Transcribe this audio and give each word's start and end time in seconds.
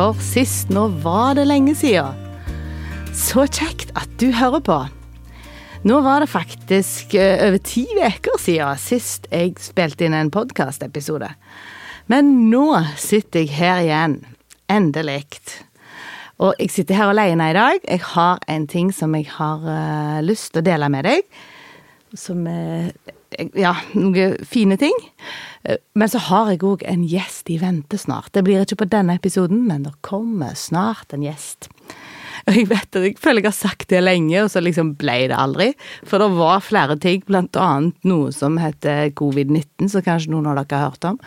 for 0.00 0.16
sist. 0.24 0.70
Nå 0.72 0.86
var 1.04 1.34
det 1.36 1.44
lenge 1.44 1.74
siden. 1.76 2.16
Så 3.12 3.44
kjekt 3.52 3.90
at 3.98 4.08
du 4.20 4.30
hører 4.32 4.62
på. 4.64 4.78
Nå 5.84 5.98
var 6.04 6.22
det 6.22 6.30
faktisk 6.32 7.12
eh, 7.18 7.36
over 7.44 7.60
ti 7.64 7.84
uker 7.98 8.38
siden 8.40 8.80
sist 8.80 9.28
jeg 9.28 9.58
spilte 9.60 10.06
inn 10.06 10.16
en 10.16 10.32
podkastepisode. 10.32 11.28
Men 12.08 12.32
nå 12.48 12.64
sitter 12.96 13.44
jeg 13.44 13.52
her 13.58 13.82
igjen. 13.84 14.16
Endelig. 14.72 15.26
Og 16.40 16.56
jeg 16.56 16.72
sitter 16.72 16.96
her 16.96 17.12
alene 17.12 17.50
i 17.50 17.58
dag. 17.58 17.84
Jeg 17.84 18.04
har 18.14 18.40
en 18.48 18.66
ting 18.70 18.94
som 18.96 19.12
jeg 19.18 19.28
har 19.34 19.60
uh, 19.66 20.24
lyst 20.24 20.54
til 20.54 20.62
å 20.62 20.68
dele 20.70 20.88
med 20.88 21.10
deg. 21.10 21.40
Som 22.16 22.46
uh, 22.48 22.88
Ja, 23.52 23.76
noen 23.92 24.40
fine 24.48 24.80
ting. 24.80 24.96
Uh, 25.68 25.76
men 25.94 26.12
så 26.12 26.22
har 26.30 26.52
jeg 26.52 26.62
òg 26.66 26.84
en 26.88 27.04
gjest 27.08 27.50
i 27.52 27.58
vente 27.60 27.98
snart. 28.00 28.32
Det 28.36 28.44
blir 28.46 28.64
ikke 28.64 28.82
på 28.84 28.90
denne 28.92 29.18
episoden, 29.20 29.66
men 29.68 29.84
det 29.88 29.96
kommer 30.06 30.56
snart 30.58 31.12
en 31.16 31.26
gjest. 31.26 31.70
Og 32.48 32.56
jeg 32.56 32.70
vet 32.70 32.96
at 32.96 33.04
jeg 33.04 33.18
føler 33.20 33.44
jeg 33.44 33.50
har 33.50 33.58
sagt 33.58 33.90
det 33.92 34.00
lenge, 34.00 34.38
og 34.42 34.48
så 34.52 34.62
liksom 34.64 34.94
ble 35.00 35.18
det 35.30 35.36
aldri. 35.36 35.72
For 36.08 36.22
det 36.22 36.30
var 36.38 36.64
flere 36.64 36.96
ting, 37.00 37.20
blant 37.28 37.58
annet 37.60 37.98
noe 38.08 38.32
som 38.32 38.56
heter 38.60 39.12
covid-19, 39.18 39.90
som 39.92 40.06
kanskje 40.06 40.32
noen 40.32 40.48
av 40.48 40.62
dere 40.62 40.80
har 40.80 40.90
hørt 40.90 41.12
om 41.12 41.20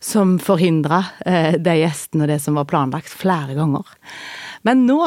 som 0.00 0.38
forhindra 0.40 1.04
eh, 1.28 1.54
de 1.60 1.76
gjestene 1.82 2.24
og 2.24 2.32
det 2.32 2.38
som 2.40 2.56
var 2.56 2.68
planlagt, 2.70 3.12
flere 3.12 3.54
ganger. 3.58 3.84
Men 4.64 4.86
nå, 4.88 5.02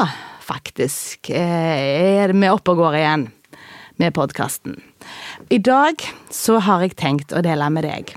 faktisk, 0.45 1.31
eh, 1.33 2.23
er 2.23 2.33
vi 2.33 2.49
oppe 2.49 2.75
og 2.75 2.83
går 2.83 2.99
igjen 3.01 3.27
med 4.01 4.13
podkasten. 4.13 4.77
I 5.49 5.57
dag 5.57 6.01
så 6.33 6.59
har 6.61 6.85
jeg 6.85 6.97
tenkt 6.99 7.33
å 7.33 7.41
dele 7.45 7.69
med 7.73 7.89
deg 7.89 8.13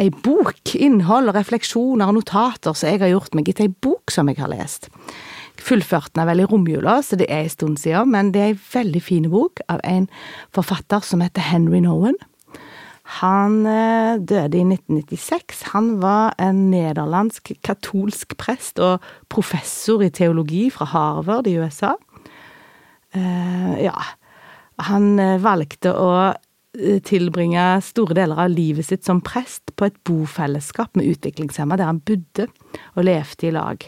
ei 0.00 0.10
bok, 0.10 0.74
innhold 0.74 1.30
refleksjoner 1.36 2.10
og 2.10 2.18
notater 2.18 2.74
som 2.74 2.90
jeg 2.90 3.02
har 3.04 3.12
gjort 3.12 3.36
meg 3.36 3.48
etter 3.50 3.68
ei 3.68 3.72
bok 3.72 4.10
som 4.10 4.30
jeg 4.30 4.40
har 4.40 4.50
lest. 4.50 4.90
Fullførte 5.64 6.18
den 6.18 6.28
vel 6.28 6.42
i 6.42 6.46
romjula, 6.50 6.98
så 7.06 7.16
det 7.18 7.28
er 7.30 7.44
en 7.44 7.52
stund 7.52 7.80
siden, 7.80 8.10
men 8.10 8.32
det 8.34 8.42
er 8.42 8.52
ei 8.52 8.58
veldig 8.58 9.02
fin 9.02 9.28
bok 9.30 9.62
av 9.70 9.82
en 9.86 10.08
forfatter 10.54 11.04
som 11.06 11.22
heter 11.22 11.46
Henry 11.46 11.80
Nowen. 11.84 12.18
Han 13.20 13.66
eh, 13.68 14.16
døde 14.16 14.58
i 14.58 14.64
1996. 14.64 15.62
Han 15.74 15.98
var 16.02 16.32
en 16.40 16.70
nederlandsk 16.72 17.52
katolsk 17.62 18.32
prest 18.40 18.80
og 18.82 19.04
professor 19.28 20.02
i 20.02 20.10
teologi 20.10 20.70
fra 20.72 20.88
Harvard 20.88 21.46
i 21.46 21.58
USA. 21.60 21.92
Uh, 23.14 23.76
ja, 23.78 23.94
han 24.88 25.20
eh, 25.22 25.36
valgte 25.38 25.92
å 25.94 26.08
tilbringe 27.06 27.64
store 27.86 28.16
deler 28.18 28.40
av 28.44 28.52
livet 28.52 28.86
sitt 28.88 29.04
som 29.06 29.20
prest 29.24 29.74
på 29.78 29.86
et 29.88 29.98
bofellesskap 30.06 30.96
med 30.98 31.06
utviklingshemma, 31.12 31.78
der 31.78 31.90
han 31.90 32.00
bodde 32.02 32.48
og 32.94 33.06
levde 33.06 33.48
i 33.48 33.52
lag. 33.54 33.86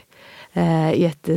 Uh, 0.57 0.91
I 0.97 1.03
et 1.09 1.31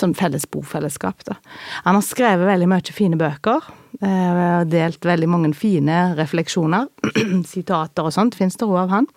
sånn 0.00 0.14
felles 0.16 0.46
bofellesskap, 0.48 1.24
da. 1.28 1.36
Han 1.84 1.98
har 1.98 2.06
skrevet 2.06 2.48
veldig 2.48 2.70
mye 2.70 2.94
fine 2.94 3.18
bøker. 3.20 3.66
Har 4.02 4.64
delt 4.66 5.04
veldig 5.06 5.28
mange 5.30 5.52
fine 5.54 5.98
refleksjoner. 6.18 6.88
Sitater 7.52 8.08
og 8.08 8.14
sånt 8.14 8.38
fins 8.38 8.56
det 8.58 8.66
òg 8.66 8.78
av 8.86 8.94
han. 8.96 9.10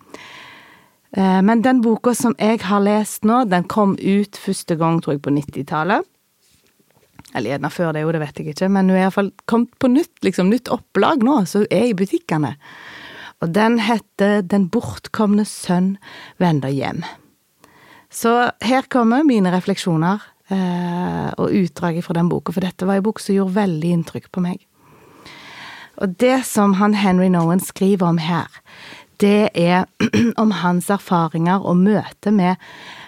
Eh, 1.16 1.42
men 1.42 1.62
den 1.62 1.80
boka 1.84 2.14
som 2.14 2.34
jeg 2.38 2.60
har 2.66 2.82
lest 2.84 3.24
nå, 3.24 3.44
den 3.48 3.66
kom 3.70 3.96
ut 3.96 4.36
første 4.40 4.76
gang, 4.76 5.00
tror 5.00 5.16
jeg, 5.16 5.24
på 5.24 5.32
90-tallet. 5.32 6.04
Eller 7.36 7.52
gjerne 7.52 7.70
før 7.72 7.92
det, 7.92 8.04
jo, 8.06 8.12
det 8.14 8.22
vet 8.22 8.40
jeg 8.40 8.54
ikke, 8.54 8.70
men 8.72 8.88
hun 8.88 8.96
er 8.96 9.04
iallfall 9.04 9.32
kommet 9.50 9.74
på 9.82 9.90
nytt, 9.92 10.14
liksom, 10.24 10.48
nytt 10.52 10.70
opplag 10.72 11.24
nå, 11.26 11.42
så 11.48 11.66
er 11.68 11.90
i 11.90 11.96
butikkene. 11.96 12.54
Og 13.44 13.52
den 13.52 13.76
heter 13.84 14.40
Den 14.40 14.70
bortkomne 14.72 15.44
sønn 15.44 15.96
vender 16.40 16.72
hjem. 16.72 17.04
Så 18.08 18.32
her 18.64 18.86
kommer 18.88 19.26
mine 19.28 19.52
refleksjoner 19.52 20.22
eh, 20.48 21.28
og 21.36 21.52
utdraget 21.52 22.06
fra 22.06 22.16
den 22.16 22.30
boka, 22.32 22.54
for 22.54 22.64
dette 22.64 22.88
var 22.88 22.96
en 22.96 23.04
bok 23.04 23.20
som 23.20 23.36
gjorde 23.36 23.58
veldig 23.58 23.92
inntrykk 23.98 24.30
på 24.32 24.44
meg. 24.46 24.62
Og 26.00 26.16
det 26.20 26.44
som 26.48 26.76
han 26.80 26.96
Henry 26.96 27.28
Nowen 27.32 27.60
skriver 27.60 28.08
om 28.08 28.20
her, 28.20 28.48
det 29.20 29.50
er 29.56 29.84
om 30.42 30.52
hans 30.62 30.88
erfaringer 30.92 31.64
og 31.64 31.80
møte 31.80 32.32
med 32.32 32.56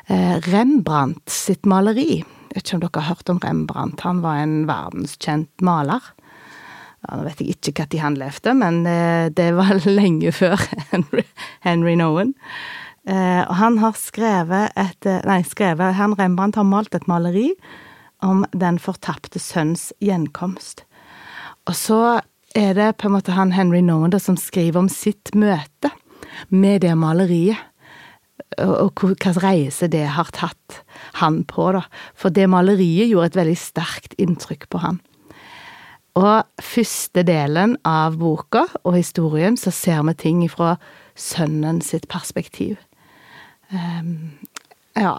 eh, 0.08 0.36
Rembrandt 0.48 1.30
sitt 1.32 1.68
maleri. 1.68 2.24
Jeg 2.48 2.56
vet 2.56 2.64
ikke 2.64 2.78
om 2.78 2.82
dere 2.84 3.02
har 3.02 3.14
hørt 3.14 3.30
om 3.32 3.40
Rembrandt. 3.42 4.04
Han 4.06 4.22
var 4.24 4.40
en 4.40 4.62
verdenskjent 4.68 5.64
maler. 5.64 6.04
Nå 7.06 7.22
vet 7.26 7.42
jeg 7.42 7.54
ikke 7.54 7.86
når 7.86 8.02
han 8.02 8.16
levde, 8.18 8.54
men 8.58 8.80
eh, 8.88 9.28
det 9.30 9.52
var 9.56 9.84
lenge 10.00 10.32
før 10.34 10.56
Henry, 10.90 11.24
Henry 11.66 11.94
Nowen. 12.00 12.34
Eh, 13.08 13.42
og 13.44 13.54
han 13.60 13.78
har 13.82 13.94
skrevet 14.00 14.74
et 14.76 15.06
Nei, 15.28 15.42
skrevet 15.46 15.96
Han 15.96 16.16
Rembrandt 16.18 16.58
har 16.58 16.66
malt 16.68 16.96
et 16.96 17.06
maleri 17.08 17.52
om 18.24 18.42
den 18.52 18.80
fortapte 18.82 19.38
sønns 19.38 19.92
gjenkomst. 20.02 20.82
Og 21.68 21.76
så 21.76 22.00
er 22.56 22.74
det 22.74 22.96
på 22.98 23.08
en 23.08 23.14
måte 23.14 23.36
han 23.36 23.52
Henry 23.54 23.80
Nowen 23.84 24.16
som 24.20 24.36
skriver 24.40 24.80
om 24.80 24.88
sitt 24.90 25.34
møte 25.36 25.92
med 26.48 26.82
det 26.82 26.94
maleriet. 26.98 27.60
Og 28.64 28.98
hvilken 28.98 29.36
reise 29.42 29.88
det 29.90 30.06
har 30.16 30.30
tatt 30.34 30.80
han 31.20 31.42
på, 31.48 31.70
da. 31.76 31.84
For 32.18 32.34
det 32.34 32.48
maleriet 32.50 33.10
gjorde 33.10 33.32
et 33.32 33.38
veldig 33.42 33.58
sterkt 33.60 34.16
inntrykk 34.18 34.66
på 34.72 34.82
han. 34.82 34.98
Og 36.18 36.64
første 36.64 37.22
delen 37.22 37.76
av 37.86 38.16
boka 38.18 38.64
og 38.82 38.96
historien 38.96 39.58
så 39.60 39.70
ser 39.74 40.02
vi 40.08 40.16
ting 40.18 40.42
fra 40.50 40.74
sønnen 41.18 41.80
sitt 41.84 42.08
perspektiv. 42.10 42.78
Um, 43.70 44.38
ja. 44.98 45.14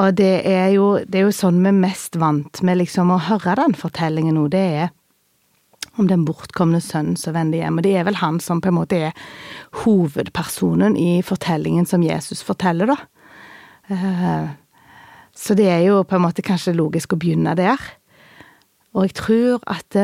Og 0.00 0.16
det 0.18 0.40
er, 0.48 0.68
jo, 0.74 0.86
det 1.06 1.20
er 1.20 1.26
jo 1.28 1.34
sånn 1.34 1.60
vi 1.62 1.70
er 1.70 1.82
mest 1.84 2.16
vant 2.18 2.62
med 2.66 2.80
liksom 2.80 3.12
å 3.14 3.20
høre 3.28 3.58
den 3.60 3.76
fortellingen 3.78 4.38
nå. 4.38 4.48
Det 4.50 4.64
er 4.80 4.94
om 6.00 6.08
den 6.10 6.24
bortkomne 6.26 6.80
sønnen 6.82 7.18
som 7.20 7.36
vender 7.36 7.62
hjem. 7.62 7.78
Og 7.78 7.86
det 7.86 7.94
er 7.98 8.06
vel 8.08 8.18
han 8.20 8.40
som 8.42 8.62
på 8.62 8.70
en 8.70 8.78
måte 8.78 9.00
er 9.08 9.26
hovedpersonen 9.84 10.98
i 11.00 11.22
fortellingen 11.26 11.86
som 11.88 12.04
Jesus 12.04 12.42
forteller, 12.46 12.94
da. 12.94 12.98
Eh, 13.94 14.46
så 15.34 15.56
det 15.58 15.66
er 15.70 15.82
jo 15.88 16.02
på 16.06 16.16
en 16.16 16.24
måte 16.26 16.44
kanskje 16.46 16.76
logisk 16.76 17.14
å 17.14 17.20
begynne 17.20 17.56
der. 17.58 17.80
Og 18.94 19.08
jeg 19.08 19.16
tror 19.18 19.64
at 19.66 19.96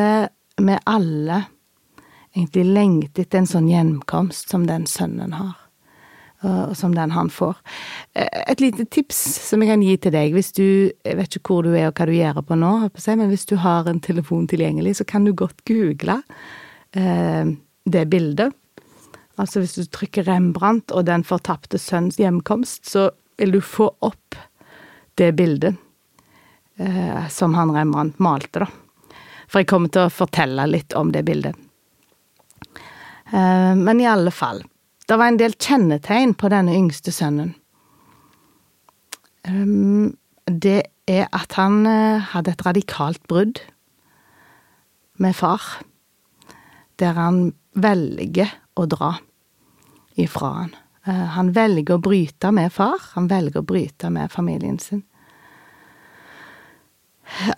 vi 0.58 0.78
alle 0.90 1.44
egentlig 2.34 2.64
lengter 2.66 3.24
etter 3.24 3.42
en 3.42 3.50
sånn 3.50 3.70
hjemkomst 3.70 4.50
som 4.50 4.66
den 4.66 4.88
sønnen 4.90 5.36
har 5.38 5.59
som 6.74 6.94
den 6.94 7.10
han 7.10 7.30
får. 7.30 7.56
Eh, 8.14 8.42
et 8.52 8.60
lite 8.60 8.84
tips 8.84 9.16
som 9.48 9.62
jeg 9.62 9.72
kan 9.72 9.82
gi 9.84 9.96
til 10.00 10.14
deg, 10.14 10.32
hvis 10.32 10.52
du 10.56 10.64
Jeg 11.04 11.16
vet 11.16 11.36
ikke 11.36 11.54
hvor 11.54 11.66
du 11.66 11.74
er 11.74 11.90
og 11.90 11.98
hva 11.98 12.06
du 12.08 12.14
gjør 12.16 12.40
på 12.46 12.56
nå, 12.56 12.72
men 12.88 13.28
hvis 13.28 13.46
du 13.46 13.56
har 13.56 13.88
en 13.88 14.00
telefon 14.00 14.46
tilgjengelig, 14.48 14.96
så 14.96 15.04
kan 15.04 15.24
du 15.24 15.32
godt 15.32 15.64
google 15.68 16.22
eh, 16.92 17.44
det 17.84 18.06
bildet. 18.08 18.52
Altså 19.36 19.60
hvis 19.60 19.74
du 19.74 19.84
trykker 19.84 20.24
Rembrandt 20.24 20.92
og 20.92 21.06
Den 21.06 21.24
fortapte 21.24 21.78
sønns 21.78 22.18
hjemkomst, 22.18 22.88
så 22.88 23.10
vil 23.36 23.52
du 23.52 23.60
få 23.60 23.90
opp 24.00 24.36
det 25.16 25.32
bildet 25.32 25.76
eh, 26.76 27.28
som 27.28 27.54
han 27.54 27.72
Rembrandt 27.72 28.18
malte, 28.18 28.64
da. 28.64 28.70
For 29.50 29.60
jeg 29.60 29.68
kommer 29.68 29.90
til 29.90 30.06
å 30.06 30.12
fortelle 30.12 30.66
litt 30.70 30.94
om 30.94 31.10
det 31.10 31.24
bildet. 31.26 31.56
Men 33.30 33.98
i 33.98 34.06
alle 34.06 34.30
fall. 34.30 34.60
Det 35.10 35.16
var 35.19 35.26
en 35.26 35.41
del 35.41 35.56
kjennetegn 35.59 36.37
på 36.38 36.47
denne 36.53 36.71
yngste 36.78 37.10
sønnen. 37.10 37.56
Um, 39.43 40.12
det 40.46 40.84
er 41.11 41.25
at 41.34 41.56
han 41.58 41.81
uh, 41.82 42.23
hadde 42.31 42.52
et 42.55 42.62
radikalt 42.62 43.19
brudd 43.26 43.58
med 45.19 45.34
far, 45.34 45.64
der 47.02 47.19
han 47.19 47.43
velger 47.75 48.55
å 48.79 48.87
dra 48.87 49.17
ifra 50.14 50.52
han. 50.61 50.73
Uh, 51.02 51.26
han 51.34 51.52
velger 51.58 51.99
å 51.99 52.05
bryte 52.06 52.55
med 52.55 52.70
far, 52.70 53.02
han 53.17 53.26
velger 53.34 53.64
å 53.64 53.67
bryte 53.67 54.14
med 54.14 54.31
familien 54.31 54.79
sin. 54.79 55.02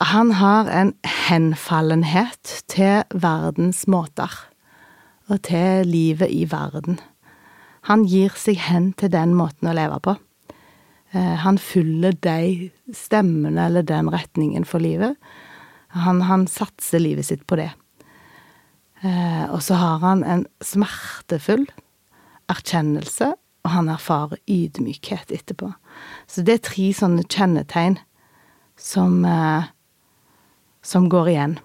Han 0.00 0.38
har 0.40 0.72
en 0.72 0.96
henfallenhet 1.28 2.64
til 2.72 3.04
verdens 3.12 3.84
måter, 3.84 4.40
og 5.28 5.44
til 5.44 5.84
livet 5.84 6.32
i 6.32 6.46
verden. 6.48 7.02
Han 7.88 8.04
gir 8.06 8.34
seg 8.38 8.60
hen 8.62 8.92
til 8.98 9.10
den 9.10 9.34
måten 9.34 9.70
å 9.70 9.74
leve 9.74 9.98
på. 10.04 10.14
Eh, 11.12 11.36
han 11.42 11.58
følger 11.58 12.14
de 12.24 12.70
stemmene 12.94 13.66
eller 13.68 13.86
den 13.86 14.10
retningen 14.12 14.64
for 14.68 14.82
livet. 14.82 15.18
Han, 15.92 16.22
han 16.24 16.46
satser 16.48 17.02
livet 17.02 17.28
sitt 17.28 17.42
på 17.50 17.58
det. 17.60 17.72
Eh, 19.02 19.44
og 19.50 19.60
så 19.66 19.76
har 19.80 19.98
han 20.04 20.22
en 20.22 20.46
smertefull 20.64 21.66
erkjennelse, 22.52 23.32
og 23.62 23.74
han 23.74 23.90
erfarer 23.92 24.40
ydmykhet 24.50 25.34
etterpå. 25.34 25.72
Så 26.30 26.46
det 26.46 26.56
er 26.56 26.64
tre 26.70 26.88
sånne 26.96 27.26
kjennetegn 27.26 27.98
som, 28.78 29.24
eh, 29.26 29.68
som 30.82 31.10
går 31.10 31.34
igjen. 31.34 31.58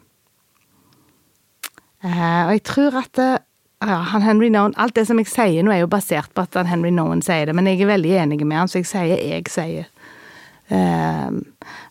Og 2.08 2.52
jeg 2.54 2.62
tror 2.64 2.96
at 3.00 3.10
det, 3.18 3.32
ja, 3.80 3.98
han 4.12 4.22
Henry 4.26 4.50
Nowen 4.50 4.74
Alt 4.78 4.96
det 4.98 5.06
som 5.10 5.20
jeg 5.22 5.30
sier 5.30 5.66
nå, 5.66 5.74
er 5.74 5.84
jo 5.84 5.92
basert 5.92 6.32
på 6.34 6.46
at 6.48 6.56
han 6.58 6.70
Henry 6.70 6.90
Nowen 6.94 7.22
sier 7.26 7.46
det, 7.50 7.56
men 7.58 7.70
jeg 7.70 7.84
er 7.84 7.92
veldig 7.92 8.16
enig 8.24 8.40
med 8.46 8.64
han, 8.64 8.72
så 8.72 8.82
jeg 8.82 8.90
sier 8.90 9.22
jeg 9.22 9.52
sier. 9.54 9.92
Um, 10.74 11.44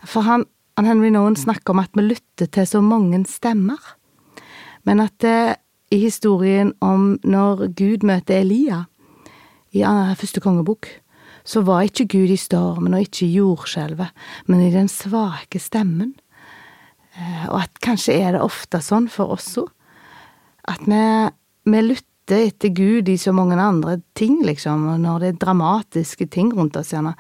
for 0.04 0.26
han, 0.26 0.44
han 0.76 0.88
Henry 0.88 1.12
Nowen 1.14 1.38
snakker 1.38 1.72
om 1.72 1.84
at 1.84 1.94
vi 1.96 2.08
lytter 2.08 2.50
til 2.52 2.66
så 2.68 2.82
mange 2.84 3.22
stemmer, 3.30 3.78
men 4.86 5.00
at 5.04 5.26
uh, 5.26 5.54
i 5.94 6.02
historien 6.02 6.74
om 6.82 7.14
når 7.22 7.68
Gud 7.78 8.06
møter 8.06 8.42
Elia 8.42 8.82
i 9.76 9.84
første 10.18 10.40
kongebok, 10.42 10.88
så 11.46 11.62
var 11.62 11.86
ikke 11.86 12.08
Gud 12.10 12.32
i 12.34 12.40
stormen 12.40 12.96
og 12.96 13.06
ikke 13.06 13.28
i 13.28 13.36
jordskjelvet, 13.36 14.10
men 14.50 14.64
i 14.64 14.72
den 14.74 14.88
svake 14.90 15.60
stemmen. 15.62 16.16
Uh, 17.14 17.46
og 17.54 17.58
at 17.62 17.82
kanskje 17.84 18.18
er 18.18 18.34
det 18.34 18.42
ofte 18.42 18.82
sånn 18.82 19.06
for 19.08 19.38
oss 19.38 19.52
òg, 19.62 19.70
at 20.66 20.82
vi 20.82 21.02
vi 21.66 21.82
lytter 21.82 22.46
etter 22.46 22.72
Gud 22.74 23.08
i 23.10 23.18
så 23.18 23.34
mange 23.34 23.58
andre 23.60 23.98
ting, 24.18 24.38
liksom, 24.46 24.86
og 24.92 25.00
når 25.02 25.22
det 25.22 25.28
er 25.28 25.40
dramatiske 25.42 26.26
ting 26.30 26.52
rundt 26.54 26.78
oss, 26.78 26.92
gjerne. 26.94 27.14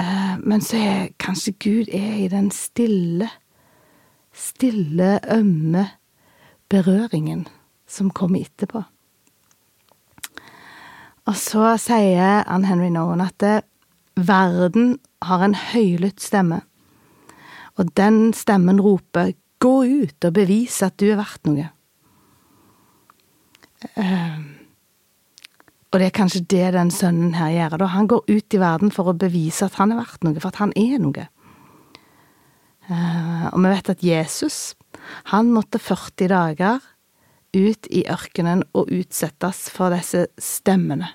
Eh, 0.00 0.34
men 0.44 0.64
så 0.64 0.80
er 0.80 1.14
kanskje 1.20 1.56
Gud 1.60 1.92
er 1.94 2.18
i 2.24 2.28
den 2.32 2.50
stille, 2.54 3.30
stille, 4.36 5.16
ømme 5.32 5.86
berøringen 6.68 7.46
som 7.88 8.10
kommer 8.10 8.44
etterpå. 8.44 8.82
Og 11.26 11.38
så 11.40 11.72
sier 11.82 12.44
Ann 12.44 12.66
Henry 12.68 12.90
Nowen 12.92 13.24
at 13.24 13.42
eh, 13.42 13.64
verden 14.16 14.98
har 15.24 15.42
en 15.44 15.56
høylytt 15.72 16.20
stemme, 16.22 16.60
og 17.76 17.92
den 17.96 18.30
stemmen 18.36 18.80
roper 18.80 19.34
gå 19.60 19.76
ut 19.84 20.24
og 20.28 20.36
bevis 20.36 20.82
at 20.84 20.96
du 21.00 21.08
er 21.10 21.18
verdt 21.20 21.48
noe. 21.48 21.70
Uh, 23.96 24.40
og 25.92 26.00
det 26.00 26.08
er 26.08 26.16
kanskje 26.16 26.44
det 26.50 26.72
den 26.74 26.90
sønnen 26.92 27.36
her 27.36 27.52
gjør. 27.54 27.78
da. 27.80 27.86
Han 27.94 28.08
går 28.10 28.24
ut 28.28 28.54
i 28.54 28.60
verden 28.60 28.92
for 28.92 29.10
å 29.10 29.16
bevise 29.16 29.68
at 29.68 29.78
han 29.80 29.92
er 29.92 30.00
verdt 30.02 30.24
noe, 30.26 30.40
for 30.40 30.52
at 30.52 30.60
han 30.60 30.74
er 30.76 30.98
noe. 31.02 31.28
Uh, 32.90 33.46
og 33.52 33.62
vi 33.62 33.70
vet 33.72 33.92
at 33.94 34.04
Jesus, 34.04 34.58
han 35.32 35.52
måtte 35.54 35.80
40 35.82 36.30
dager 36.32 36.82
ut 37.56 37.88
i 37.88 38.04
ørkenen 38.10 38.64
og 38.76 38.90
utsettes 38.92 39.66
for 39.72 39.94
disse 39.94 40.26
stemmene. 40.42 41.08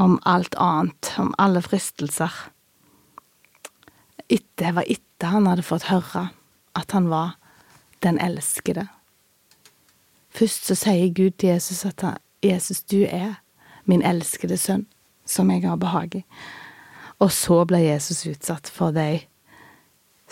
Om 0.00 0.16
alt 0.26 0.56
annet, 0.58 1.12
om 1.20 1.34
alle 1.38 1.62
fristelser. 1.62 2.32
Det 4.32 4.70
var 4.72 4.88
etter 4.88 5.34
han 5.34 5.46
hadde 5.46 5.66
fått 5.66 5.90
høre 5.90 6.30
at 6.78 6.94
han 6.96 7.10
var 7.12 7.36
den 8.02 8.18
elskede. 8.18 8.88
Først 10.32 10.66
så 10.66 10.76
sier 10.78 11.12
Gud 11.12 11.36
til 11.38 11.52
Jesus 11.52 11.84
at 11.84 12.00
han, 12.00 12.20
Jesus, 12.42 12.82
du 12.82 13.04
er 13.04 13.42
min 13.84 14.02
elskede 14.02 14.56
sønn, 14.56 14.86
som 15.24 15.50
jeg 15.50 15.62
har 15.66 15.76
behag 15.76 16.16
i. 16.22 16.22
Og 17.22 17.30
så 17.32 17.60
ble 17.68 17.84
Jesus 17.84 18.24
utsatt 18.26 18.70
for 18.72 18.94
de 18.96 19.20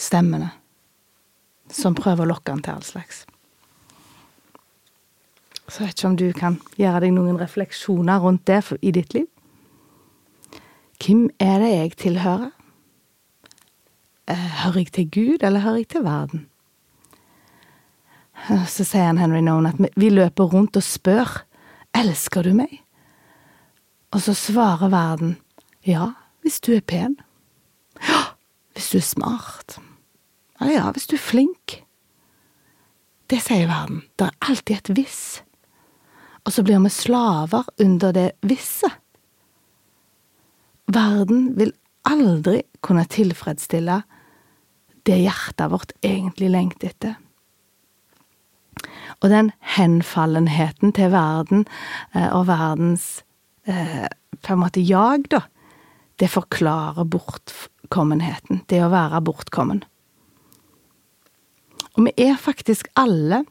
stemmene 0.00 0.50
som 1.70 1.94
prøver 1.94 2.24
å 2.24 2.32
lokke 2.32 2.54
han 2.54 2.64
til 2.64 2.78
all 2.78 2.86
slags. 2.86 3.24
Så 5.70 5.84
jeg 5.84 5.90
vet 5.90 6.00
ikke 6.00 6.08
om 6.08 6.16
du 6.18 6.30
kan 6.34 6.56
gjøre 6.80 7.04
deg 7.04 7.14
noen 7.14 7.38
refleksjoner 7.38 8.18
rundt 8.24 8.48
det 8.50 8.64
i 8.82 8.90
ditt 8.94 9.14
liv. 9.14 9.28
Hvem 11.00 11.28
er 11.38 11.62
det 11.62 11.70
jeg 11.70 11.96
tilhører? 12.02 12.50
Eh, 14.30 14.48
hører 14.64 14.82
jeg 14.82 14.92
til 14.92 15.10
Gud, 15.10 15.46
eller 15.46 15.62
hører 15.62 15.84
jeg 15.84 15.88
til 15.94 16.04
verden? 16.04 16.49
Så 18.48 18.84
sier 18.84 19.10
han 19.10 19.20
Henry 19.20 19.42
Nolan 19.44 19.74
at 19.74 19.98
vi 20.00 20.10
løper 20.12 20.50
rundt 20.52 20.78
og 20.78 20.84
spør 20.84 21.42
elsker 21.96 22.46
du 22.46 22.54
meg? 22.56 22.80
Og 24.14 24.22
så 24.24 24.34
svarer 24.34 24.90
verden 24.90 25.36
ja, 25.86 26.12
hvis 26.44 26.60
du 26.60 26.72
er 26.74 26.84
pen. 26.84 27.16
Ja, 28.04 28.34
hvis 28.74 28.90
du 28.92 28.98
er 28.98 29.06
smart. 29.06 29.78
Ja, 30.60 30.66
ja, 30.68 30.90
hvis 30.92 31.08
du 31.08 31.16
er 31.16 31.24
flink. 31.24 31.78
Det 33.30 33.38
sier 33.44 33.68
verden. 33.70 34.02
Det 34.18 34.26
er 34.26 34.50
alltid 34.50 34.76
et 34.76 34.92
hvis. 34.98 35.22
Og 36.44 36.52
så 36.52 36.64
blir 36.66 36.80
vi 36.82 36.90
slaver 36.92 37.68
under 37.80 38.12
det 38.12 38.30
visse. 38.42 38.88
Verden 40.90 41.52
vil 41.56 41.72
aldri 42.08 42.62
kunne 42.82 43.06
tilfredsstille 43.06 44.00
det 45.06 45.18
hjertet 45.22 45.70
vårt 45.72 45.92
egentlig 46.04 46.50
lengter 46.50 46.90
etter. 46.90 47.16
Og 49.20 49.30
den 49.32 49.50
henfallenheten 49.76 50.94
til 50.96 51.12
verden 51.12 51.66
eh, 52.14 52.28
og 52.32 52.46
verdens 52.48 53.22
eh, 53.68 54.08
på 54.40 54.54
en 54.54 54.62
måte 54.62 54.80
jag, 54.80 55.28
da, 55.28 55.42
det 56.20 56.30
forklarer 56.32 57.04
bortkommenheten. 57.04 58.64
Det 58.68 58.80
å 58.84 58.92
være 58.92 59.20
bortkommen. 59.24 59.84
Og 61.96 62.06
vi 62.06 62.14
er 62.28 62.36
faktisk 62.40 62.88
alle 62.96 63.44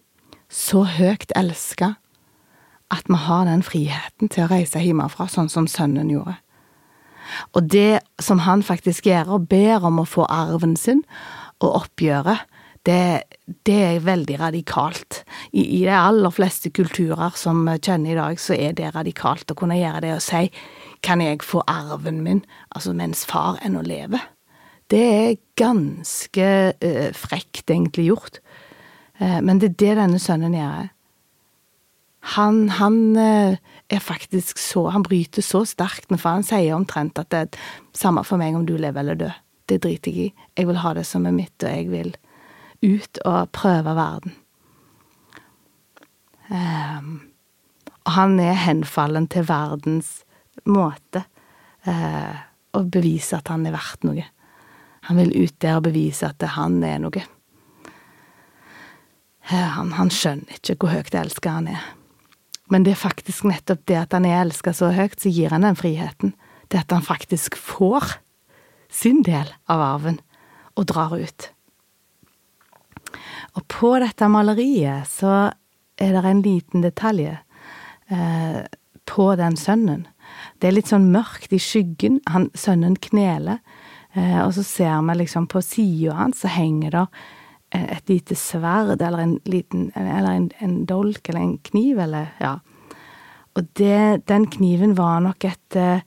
så 0.50 0.86
høyt 0.88 1.34
elska 1.38 1.96
at 2.90 3.06
vi 3.06 3.18
har 3.22 3.46
den 3.46 3.62
friheten 3.62 4.32
til 4.34 4.48
å 4.48 4.50
reise 4.50 4.82
hjemmefra, 4.82 5.28
sånn 5.30 5.50
som 5.52 5.68
sønnen 5.70 6.10
gjorde. 6.10 6.40
Og 7.54 7.68
det 7.70 8.02
som 8.22 8.42
han 8.48 8.64
faktisk 8.66 9.06
gjør, 9.06 9.36
og 9.38 9.50
ber 9.52 9.86
om 9.86 10.02
å 10.02 10.08
få 10.10 10.26
arven 10.26 10.74
sin 10.80 11.04
og 11.62 11.84
oppgjøret, 11.84 12.48
det, 12.90 13.38
det, 13.68 13.78
er 13.78 14.04
veldig 14.06 14.40
radikalt. 14.42 15.22
I, 15.52 15.62
I, 15.62 15.84
de 15.86 15.94
aller 15.94 16.34
fleste 16.34 16.72
kulturer 16.74 17.38
som 17.38 17.62
vi 17.68 17.78
kjenner 17.78 18.16
i 18.16 18.20
dag, 18.20 18.42
så 18.42 18.58
er 18.58 18.76
det 18.78 18.94
radikalt 18.96 19.52
å 19.54 19.58
kunne 19.58 19.78
gjøre 19.80 20.04
det 20.08 20.16
og 20.18 20.26
si 20.26 20.48
kan 21.06 21.22
jeg 21.24 21.46
få 21.48 21.62
arven 21.70 22.24
min, 22.26 22.44
altså 22.76 22.92
mens 22.98 23.24
far 23.28 23.60
ennå 23.64 23.84
lever? 23.86 24.26
Det 24.90 25.02
er 25.06 25.40
ganske 25.60 26.48
uh, 26.74 27.10
frekt, 27.16 27.70
egentlig, 27.70 28.10
gjort. 28.10 28.40
Uh, 29.22 29.40
men 29.46 29.62
det 29.62 29.74
er 29.74 29.78
det 29.84 29.98
denne 30.02 30.20
sønnen 30.20 30.58
gjør. 30.58 30.90
Han, 32.36 32.64
han 32.82 32.98
uh, 33.16 33.56
er 33.90 34.02
faktisk 34.04 34.60
så 34.60 34.90
Han 34.92 35.06
bryter 35.08 35.46
så 35.46 35.64
sterkt 35.66 36.10
når. 36.12 36.24
Han 36.26 36.44
sier 36.44 36.76
omtrent 36.76 37.22
at 37.22 37.30
det 37.32 37.46
er 37.46 37.62
samme 37.96 38.26
for 38.28 38.42
meg 38.42 38.58
om 38.58 38.66
du 38.68 38.76
lever 38.76 39.06
eller 39.06 39.22
dør. 39.22 39.38
Det 39.70 39.80
driter 39.86 40.12
jeg 40.12 40.32
i. 40.34 40.48
Jeg 40.58 40.68
vil 40.68 40.82
ha 40.82 40.96
det 40.98 41.06
som 41.06 41.30
er 41.30 41.38
mitt, 41.38 41.56
og 41.62 41.70
jeg 41.70 41.88
vil 41.94 42.12
ut 42.86 43.20
og 43.26 43.50
prøve 43.56 43.96
verden. 43.96 44.36
Um, 46.50 47.30
og 48.08 48.16
han 48.16 48.40
er 48.42 48.58
henfallen 48.58 49.28
til 49.30 49.46
verdens 49.50 50.24
måte 50.66 51.22
uh, 51.86 52.36
å 52.74 52.82
bevise 52.90 53.38
at 53.38 53.52
han 53.54 53.68
er 53.70 53.76
verdt 53.76 54.08
noe. 54.08 54.26
Han 55.10 55.20
vil 55.22 55.36
ut 55.46 55.56
der 55.62 55.78
og 55.78 55.86
bevise 55.86 56.32
at 56.32 56.48
han 56.56 56.80
er 56.84 56.98
noe. 57.04 57.26
Uh, 59.50 59.70
han, 59.78 59.94
han, 60.00 60.10
skjønner 60.14 60.58
ikke 60.58 60.80
hvor 60.82 60.96
høyt 60.96 61.16
elska 61.18 61.60
han 61.60 61.70
er. 61.76 61.86
Men 62.70 62.86
det 62.86 62.96
er 62.96 63.02
faktisk 63.02 63.46
nettopp 63.50 63.86
det 63.90 63.98
at 63.98 64.18
han 64.18 64.26
er 64.30 64.42
elska 64.44 64.74
så 64.78 64.92
høyt, 64.94 65.20
så 65.22 65.30
gir 65.34 65.54
han 65.54 65.66
den 65.66 65.78
friheten. 65.78 66.34
Det 66.70 66.84
at 66.84 66.94
han 66.94 67.06
faktisk 67.06 67.58
får 67.58 68.20
sin 68.90 69.24
del 69.26 69.50
av 69.70 69.82
arven 69.82 70.20
og 70.78 70.90
drar 70.90 71.14
ut. 71.18 71.50
Og 73.58 73.66
på 73.72 73.94
dette 74.02 74.30
maleriet 74.32 75.10
så 75.10 75.50
er 76.00 76.16
det 76.16 76.24
en 76.30 76.44
liten 76.46 76.86
detalj 76.86 77.28
eh, 77.34 78.62
på 79.10 79.28
den 79.40 79.58
sønnen. 79.60 80.06
Det 80.60 80.70
er 80.70 80.78
litt 80.78 80.92
sånn 80.92 81.10
mørkt 81.14 81.54
i 81.56 81.60
skyggen. 81.62 82.20
Han, 82.30 82.50
sønnen 82.58 82.96
kneler, 83.02 83.60
eh, 84.14 84.40
og 84.44 84.54
så 84.58 84.64
ser 84.68 85.02
vi 85.10 85.18
liksom 85.24 85.50
på 85.52 85.64
sida 85.66 86.16
hans 86.20 86.44
så 86.44 86.52
henger 86.54 86.96
det 86.96 87.06
eh, 87.76 87.88
et 87.98 88.14
lite 88.14 88.38
sverd 88.38 89.02
eller 89.02 89.26
en 89.26 89.38
liten 89.50 89.92
Eller 89.96 90.32
en, 90.32 90.50
en 90.60 90.86
dolk 90.86 91.30
eller 91.30 91.42
en 91.42 91.58
kniv, 91.58 92.00
eller 92.00 92.34
ja. 92.40 92.60
Og 93.58 93.68
det, 93.76 94.28
den 94.30 94.48
kniven 94.48 94.96
var 94.98 95.20
nok 95.26 95.44
et, 95.50 95.76
eh, 95.76 96.02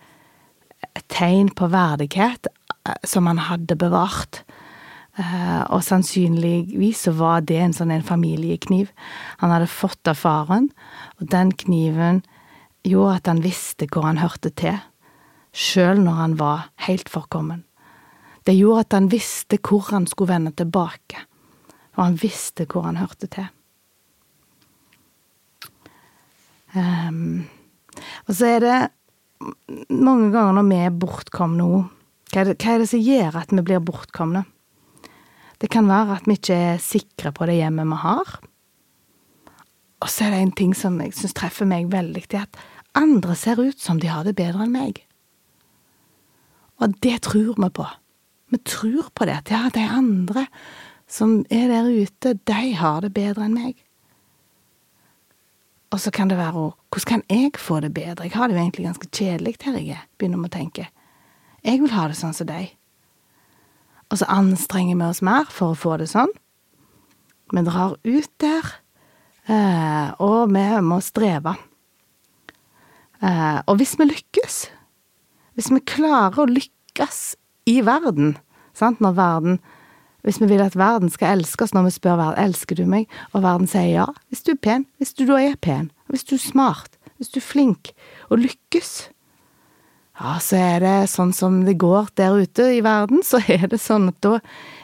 et 0.94 1.06
tegn 1.12 1.50
på 1.50 1.68
verdighet 1.72 2.46
eh, 2.86 2.96
som 3.04 3.26
han 3.26 3.42
hadde 3.50 3.76
bevart. 3.76 4.44
Uh, 5.12 5.68
og 5.68 5.82
sannsynligvis 5.84 7.02
så 7.04 7.12
var 7.12 7.42
det 7.44 7.58
en 7.60 7.74
sånn 7.76 7.90
en 7.92 8.04
familiekniv 8.06 8.88
han 9.42 9.50
hadde 9.52 9.68
fått 9.68 10.08
av 10.08 10.16
faren, 10.16 10.70
og 11.20 11.28
den 11.34 11.50
kniven 11.52 12.22
gjorde 12.88 13.18
at 13.18 13.28
han 13.28 13.42
visste 13.44 13.90
hvor 13.92 14.06
han 14.08 14.22
hørte 14.22 14.48
til, 14.56 14.78
sjøl 15.52 16.00
når 16.00 16.16
han 16.16 16.36
var 16.40 16.70
helt 16.86 17.12
forkommen. 17.12 17.66
Det 18.48 18.56
gjorde 18.56 18.86
at 18.86 18.96
han 18.96 19.10
visste 19.12 19.60
hvor 19.60 19.92
han 19.92 20.08
skulle 20.08 20.32
vende 20.32 20.54
tilbake, 20.56 21.26
og 21.98 22.04
han 22.06 22.16
visste 22.22 22.64
hvor 22.64 22.88
han 22.88 23.02
hørte 23.02 23.28
til. 23.36 23.50
Um, 26.72 27.44
og 28.24 28.32
så 28.32 28.54
er 28.54 28.64
det 28.64 28.78
mange 29.92 30.30
ganger 30.32 30.56
når 30.56 30.68
vi 30.70 30.78
er 30.80 30.94
bortkomne 31.04 31.66
hva, 32.32 32.46
hva 32.48 32.72
er 32.72 32.80
det 32.80 32.88
som 32.88 33.02
gjør 33.02 33.36
at 33.42 33.50
vi 33.52 33.60
blir 33.60 33.82
bortkomne? 33.84 34.46
Det 35.62 35.70
kan 35.70 35.86
være 35.86 36.18
at 36.18 36.26
vi 36.26 36.34
ikke 36.34 36.58
er 36.58 36.82
sikre 36.82 37.30
på 37.30 37.46
det 37.46 37.60
hjemmet 37.60 37.86
vi 37.86 37.98
har. 38.02 38.30
Og 40.02 40.10
så 40.10 40.26
er 40.26 40.34
det 40.34 40.40
en 40.42 40.56
ting 40.58 40.72
som 40.74 40.98
jeg 40.98 41.14
syns 41.14 41.36
treffer 41.38 41.68
meg 41.70 41.92
veldig, 41.92 42.24
det 42.26 42.40
er 42.40 42.48
at 42.48 42.62
andre 42.98 43.36
ser 43.38 43.60
ut 43.62 43.78
som 43.80 44.00
de 44.02 44.10
har 44.10 44.26
det 44.26 44.34
bedre 44.36 44.66
enn 44.66 44.74
meg. 44.74 45.04
Og 46.82 46.96
det 47.04 47.20
tror 47.28 47.54
vi 47.54 47.70
på. 47.70 47.86
Vi 48.50 48.58
tror 48.66 49.12
på 49.14 49.28
det, 49.28 49.38
at 49.38 49.52
ja, 49.54 49.68
de 49.72 49.86
andre 49.86 50.48
som 51.06 51.44
er 51.50 51.70
der 51.70 51.86
ute, 51.86 52.34
de 52.34 52.74
har 52.74 53.00
det 53.04 53.14
bedre 53.14 53.46
enn 53.46 53.54
meg. 53.54 53.78
Og 55.92 56.00
så 56.00 56.10
kan 56.10 56.28
det 56.28 56.40
være 56.40 56.52
hvordan 56.56 57.08
kan 57.08 57.22
jeg 57.30 57.54
få 57.60 57.80
det 57.84 57.94
bedre? 57.94 58.24
Jeg 58.24 58.34
har 58.34 58.48
det 58.48 58.56
jo 58.56 58.62
egentlig 58.62 58.86
ganske 58.86 59.08
kjedelig 59.12 59.56
her 59.62 59.78
jeg 59.78 59.94
er, 59.94 60.06
begynner 60.18 60.40
vi 60.42 60.50
å 60.50 60.56
tenke. 60.58 60.86
Jeg 61.62 61.80
vil 61.80 61.92
ha 61.94 62.08
det 62.08 62.18
sånn 62.18 62.34
som 62.34 62.48
deg. 62.48 62.72
Og 64.12 64.20
så 64.20 64.28
anstrenger 64.28 64.98
vi 65.00 65.08
oss 65.08 65.22
mer 65.24 65.48
for 65.48 65.72
å 65.72 65.78
få 65.78 65.96
det 66.02 66.10
sånn. 66.12 66.30
Vi 67.52 67.64
drar 67.64 67.96
ut 67.96 68.32
der, 68.40 68.72
eh, 69.48 70.12
og 70.20 70.52
vi 70.52 70.66
må 70.84 71.00
streve. 71.00 71.56
Eh, 73.22 73.60
og 73.66 73.76
hvis 73.80 73.96
vi 73.98 74.08
lykkes, 74.08 74.56
hvis 75.56 75.70
vi 75.72 75.80
klarer 75.80 76.44
å 76.44 76.48
lykkes 76.48 77.36
i 77.66 77.80
verden, 77.80 78.36
sant, 78.74 79.00
når 79.00 79.16
verden 79.16 79.60
hvis 80.22 80.38
vi 80.40 80.46
vil 80.46 80.62
at 80.62 80.76
verden 80.78 81.10
skal 81.10 81.38
elske 81.38 81.66
oss 81.66 81.74
når 81.74 81.88
vi 81.88 81.94
spør 81.96 82.18
verden 82.20 82.44
elsker 82.44 82.78
du 82.78 82.84
meg, 82.86 83.08
og 83.34 83.42
verden 83.42 83.66
sier 83.70 83.90
ja, 83.90 84.06
hvis 84.30 84.44
du 84.46 84.52
er 84.54 84.60
pen, 84.62 84.86
hvis 85.02 85.14
du 85.18 85.24
da 85.26 85.40
er 85.42 85.56
pen, 85.58 85.90
hvis 86.10 86.24
du 86.28 86.36
er 86.36 86.42
smart, 86.42 86.98
hvis 87.18 87.32
du 87.34 87.40
er 87.40 87.46
flink 87.46 87.90
og 88.30 88.44
lykkes, 88.44 89.10
ja, 90.20 90.36
så 90.44 90.58
er 90.60 90.82
det 90.84 90.96
sånn 91.10 91.32
som 91.32 91.62
det 91.64 91.78
går 91.80 92.12
der 92.20 92.36
ute 92.44 92.68
i 92.76 92.82
verden, 92.84 93.22
så 93.24 93.40
er 93.48 93.64
det 93.72 93.80
sånn 93.80 94.10
at 94.12 94.18
da 94.24 94.38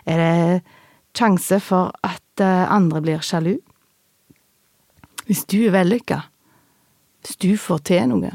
er 0.08 0.22
det 0.22 0.62
sjanse 1.18 1.58
for 1.64 1.92
at 2.06 2.42
eh, 2.44 2.64
andre 2.72 3.02
blir 3.04 3.24
sjalu. 3.24 3.58
Hvis 5.28 5.44
du 5.50 5.58
er 5.66 5.74
vellykka, 5.74 6.22
hvis 7.20 7.36
du 7.42 7.52
får 7.60 7.84
til 7.90 8.08
noe, 8.12 8.32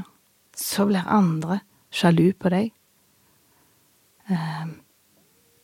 så 0.53 0.85
blir 0.85 1.09
andre 1.09 1.63
sjalu 1.93 2.29
på 2.37 2.51
deg. 2.53 2.69
Um, 4.29 4.77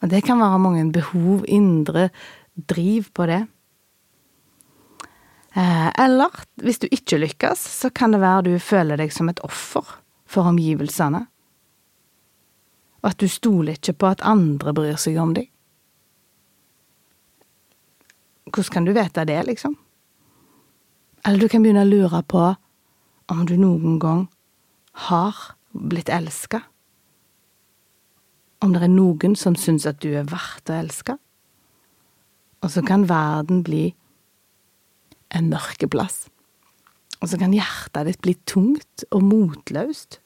og 0.02 0.10
det 0.12 0.24
kan 0.26 0.42
være 0.42 0.60
mange 0.64 0.88
behov, 0.96 1.46
indre 1.48 2.10
driv 2.70 3.12
på 3.14 3.28
det. 3.30 3.44
Eh, 5.54 5.90
eller 6.02 6.44
hvis 6.64 6.82
du 6.82 6.88
ikke 6.90 7.22
lykkes, 7.22 7.62
så 7.84 7.94
kan 7.94 8.16
det 8.16 8.24
være 8.24 8.48
du 8.50 8.54
føler 8.64 9.00
deg 9.00 9.14
som 9.14 9.30
et 9.30 9.42
offer 9.46 9.99
for 10.30 10.50
omgivelsene. 10.50 11.26
Og 13.02 13.12
at 13.12 13.20
du 13.22 13.28
stoler 13.32 13.80
ikke 13.80 13.96
på 13.98 14.12
at 14.14 14.26
andre 14.28 14.74
bryr 14.76 15.00
seg 15.00 15.18
om 15.22 15.34
deg. 15.34 15.50
Hvordan 18.50 18.74
kan 18.74 18.88
du 18.88 18.94
vite 18.98 19.26
det, 19.30 19.40
liksom? 19.46 19.78
Eller 21.26 21.40
du 21.40 21.52
kan 21.52 21.64
begynne 21.64 21.86
å 21.86 21.90
lure 21.90 22.22
på 22.26 22.44
om 23.30 23.46
du 23.46 23.56
noen 23.60 24.00
gang 24.02 24.28
har 25.10 25.38
blitt 25.74 26.10
elska 26.10 26.64
om 28.60 28.74
det 28.76 28.84
er 28.84 28.92
noen 28.92 29.36
som 29.40 29.56
syns 29.56 29.88
at 29.88 30.02
du 30.04 30.12
er 30.12 30.28
verdt 30.28 30.72
å 30.72 30.80
elske. 30.82 31.16
Og 32.60 32.74
så 32.74 32.84
kan 32.84 33.08
verden 33.08 33.64
bli 33.64 33.94
en 35.36 35.48
mørkeplass. 35.52 36.28
Og 37.20 37.32
så 37.32 37.40
kan 37.40 37.54
hjertet 37.56 38.08
ditt 38.08 38.22
bli 38.24 38.36
tungt 38.48 39.06
og 39.12 39.24
motløst. 39.28 40.20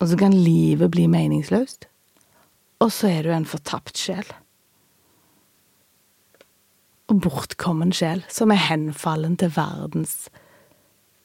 Og 0.00 0.10
så 0.10 0.18
kan 0.18 0.34
livet 0.34 0.90
bli 0.90 1.06
meningsløst. 1.10 1.86
Og 2.80 2.92
så 2.94 3.10
er 3.12 3.26
du 3.26 3.34
en 3.34 3.48
fortapt 3.48 3.98
sjel. 4.00 4.26
Og 7.10 7.20
bortkommen 7.22 7.92
sjel, 7.94 8.24
som 8.30 8.52
er 8.54 8.62
henfallen 8.70 9.36
til 9.38 9.52
verdens 9.54 10.30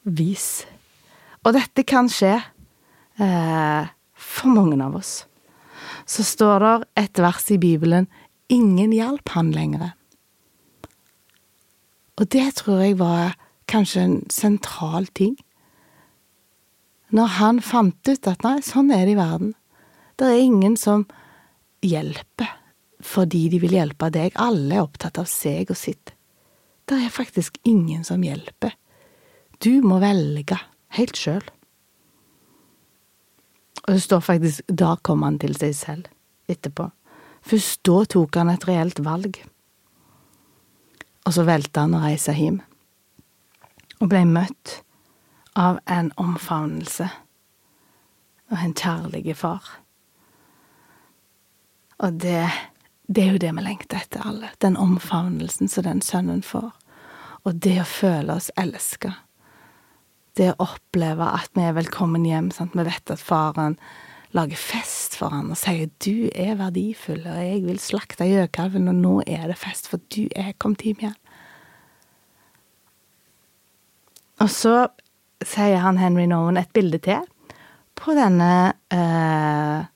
vis. 0.04 0.66
Og 1.46 1.54
dette 1.56 1.86
kan 1.86 2.10
skje 2.10 2.34
eh, 3.22 3.88
for 4.14 4.52
mange 4.52 4.78
av 4.82 4.98
oss 4.98 5.24
så 6.06 6.24
står 6.24 6.62
det 6.62 6.74
et 7.02 7.20
vers 7.22 7.50
i 7.50 7.58
Bibelen 7.58 8.06
Ingen 8.52 8.92
hjalp 8.94 9.32
han 9.34 9.50
lenger. 9.50 9.96
Og 12.16 12.28
det 12.30 12.46
tror 12.60 12.84
jeg 12.84 12.98
var 13.00 13.34
kanskje 13.70 14.02
en 14.02 14.16
sentral 14.32 15.06
ting. 15.06 15.36
Når 17.14 17.32
han 17.38 17.62
fant 17.62 18.08
ut 18.08 18.28
at 18.30 18.44
nei, 18.46 18.58
sånn 18.66 18.90
er 18.94 19.06
det 19.06 19.14
i 19.14 19.18
verden. 19.18 19.54
Det 20.18 20.28
er 20.30 20.42
ingen 20.42 20.76
som 20.80 21.06
hjelper 21.84 22.54
fordi 23.06 23.46
de 23.52 23.60
vil 23.62 23.76
hjelpe 23.76 24.08
deg. 24.10 24.34
Alle 24.40 24.78
er 24.78 24.86
opptatt 24.86 25.20
av 25.20 25.28
seg 25.30 25.70
og 25.70 25.78
sitt. 25.78 26.14
Det 26.88 26.96
er 26.96 27.12
faktisk 27.12 27.58
ingen 27.68 28.04
som 28.06 28.22
hjelper. 28.24 28.72
Du 29.62 29.82
må 29.84 30.00
velge 30.02 30.58
helt 30.96 31.18
sjøl. 31.18 31.44
Og 33.86 33.94
det 33.94 34.02
står 34.02 34.22
faktisk 34.24 34.66
da 34.66 34.96
kom 35.06 35.22
han 35.26 35.38
til 35.42 35.54
seg 35.58 35.74
selv 35.78 36.50
etterpå. 36.50 36.88
Først 37.46 37.82
da 37.86 38.00
tok 38.10 38.38
han 38.40 38.50
et 38.50 38.66
reelt 38.66 38.98
valg. 39.06 39.38
Og 41.26 41.34
så 41.34 41.44
valgte 41.46 41.82
han 41.82 41.94
å 41.94 42.02
reise 42.02 42.34
hjem, 42.34 42.60
og 44.00 44.10
ble 44.12 44.24
møtt 44.28 44.80
av 45.56 45.80
en 45.90 46.12
omfavnelse 46.20 47.08
og 48.52 48.56
en 48.62 48.74
kjærlig 48.76 49.36
far. 49.36 49.64
Og 51.98 52.18
det, 52.20 52.44
det 53.08 53.24
er 53.24 53.32
jo 53.32 53.42
det 53.42 53.52
vi 53.56 53.64
lengter 53.64 54.02
etter, 54.02 54.26
alle. 54.28 54.52
Den 54.62 54.76
omfavnelsen 54.76 55.72
som 55.72 55.86
den 55.88 56.02
sønnen 56.04 56.42
får. 56.44 56.74
Og 57.48 57.56
det 57.64 57.78
å 57.80 57.88
føle 57.88 58.36
oss 58.36 58.52
elska 58.60 59.14
det 60.36 60.52
å 60.52 60.66
oppleve 60.68 61.28
at 61.38 61.50
vi 61.56 61.64
er 61.64 61.76
velkommen 61.76 62.26
hjem. 62.28 62.50
Sant? 62.54 62.76
Vi 62.76 62.84
vet 62.86 63.12
at 63.12 63.22
faren 63.22 63.78
lager 64.36 64.58
fest 64.60 65.16
for 65.16 65.32
han 65.32 65.52
og 65.54 65.56
sier 65.56 65.88
'du 66.02 66.28
er 66.34 66.58
verdifull', 66.60 67.24
og 67.24 67.40
'jeg 67.40 67.62
vil 67.64 67.78
slakte 67.80 68.28
gjøkalven', 68.28 68.88
og 68.88 68.94
nå 68.94 69.22
er 69.26 69.46
det 69.48 69.56
fest, 69.56 69.88
for 69.88 69.98
du 70.12 70.28
er 70.36 70.52
kommet 70.58 70.82
hjem 70.82 71.00
igjen. 71.00 71.20
Og 74.42 74.52
så 74.52 74.74
sier 75.44 75.80
han 75.80 76.00
Henry 76.00 76.26
Nowen 76.28 76.58
et 76.60 76.72
bilde 76.76 77.00
til 77.04 77.24
på 77.96 78.12
denne 78.16 78.74
eh, 78.92 79.86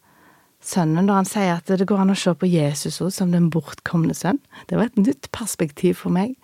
sønnen, 0.65 1.09
da 1.09 1.19
han 1.19 1.29
sier 1.29 1.59
at 1.59 1.69
det 1.69 1.89
går 1.89 2.05
an 2.05 2.15
å 2.15 2.19
se 2.19 2.33
på 2.37 2.49
Jesus 2.49 3.01
òg 3.05 3.13
som 3.13 3.35
den 3.35 3.51
bortkomne 3.53 4.17
sønn. 4.17 4.41
Det 4.69 4.79
var 4.79 4.89
et 4.89 5.01
nytt 5.01 5.29
perspektiv 5.37 6.01
for 6.03 6.15
meg. 6.15 6.37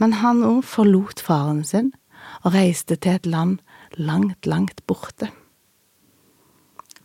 Men 0.00 0.18
han 0.20 0.42
òg 0.44 0.60
forlot 0.68 1.22
faren 1.24 1.62
sin 1.64 1.92
og 2.42 2.52
reiste 2.56 2.98
til 3.00 3.16
et 3.16 3.28
land 3.28 3.60
langt, 3.96 4.46
langt 4.48 4.84
borte, 4.88 5.28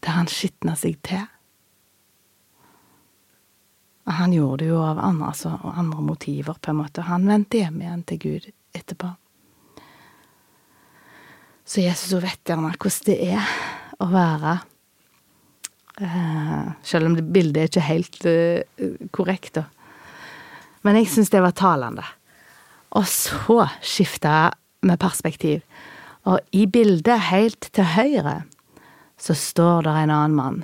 der 0.04 0.16
han 0.16 0.30
skitna 0.32 0.76
seg 0.80 1.00
til. 1.08 1.24
Og 4.08 4.16
han 4.16 4.36
gjorde 4.36 4.64
det 4.64 4.70
jo 4.70 4.80
av 4.80 5.02
andre, 5.04 5.34
altså, 5.34 5.52
andre 5.68 6.04
motiver, 6.04 6.56
på 6.62 6.72
en 6.72 6.80
måte. 6.80 7.04
Han 7.10 7.28
vendte 7.28 7.60
hjem 7.60 7.82
igjen 7.82 8.06
til 8.08 8.22
Gud 8.24 8.46
etterpå. 8.78 9.10
Så 11.68 11.84
Jesus 11.84 12.14
hun 12.16 12.24
vet 12.24 12.42
gjerne 12.48 12.72
hvordan 12.72 13.06
det 13.10 13.18
er 13.28 13.50
å 14.00 14.08
være 14.12 14.54
uh, 16.00 16.70
Selv 16.86 17.10
om 17.10 17.18
det 17.18 17.26
bildet 17.28 17.60
er 17.60 17.72
ikke 17.72 17.88
helt 17.90 18.28
uh, 18.30 18.96
korrekt, 19.12 19.60
da. 19.60 19.66
Men 20.88 21.02
jeg 21.02 21.10
syns 21.12 21.34
det 21.34 21.44
var 21.44 21.56
talende. 21.58 22.06
Og 22.96 23.04
så 23.12 23.66
skifta 23.84 24.54
med 24.88 25.02
perspektiv. 25.02 25.66
Og 26.30 26.40
i 26.56 26.64
bildet 26.72 27.28
helt 27.32 27.68
til 27.76 27.90
høyre 27.98 28.38
så 29.20 29.36
står 29.36 29.88
det 29.88 29.96
en 30.04 30.14
annen 30.14 30.38
mann. 30.38 30.62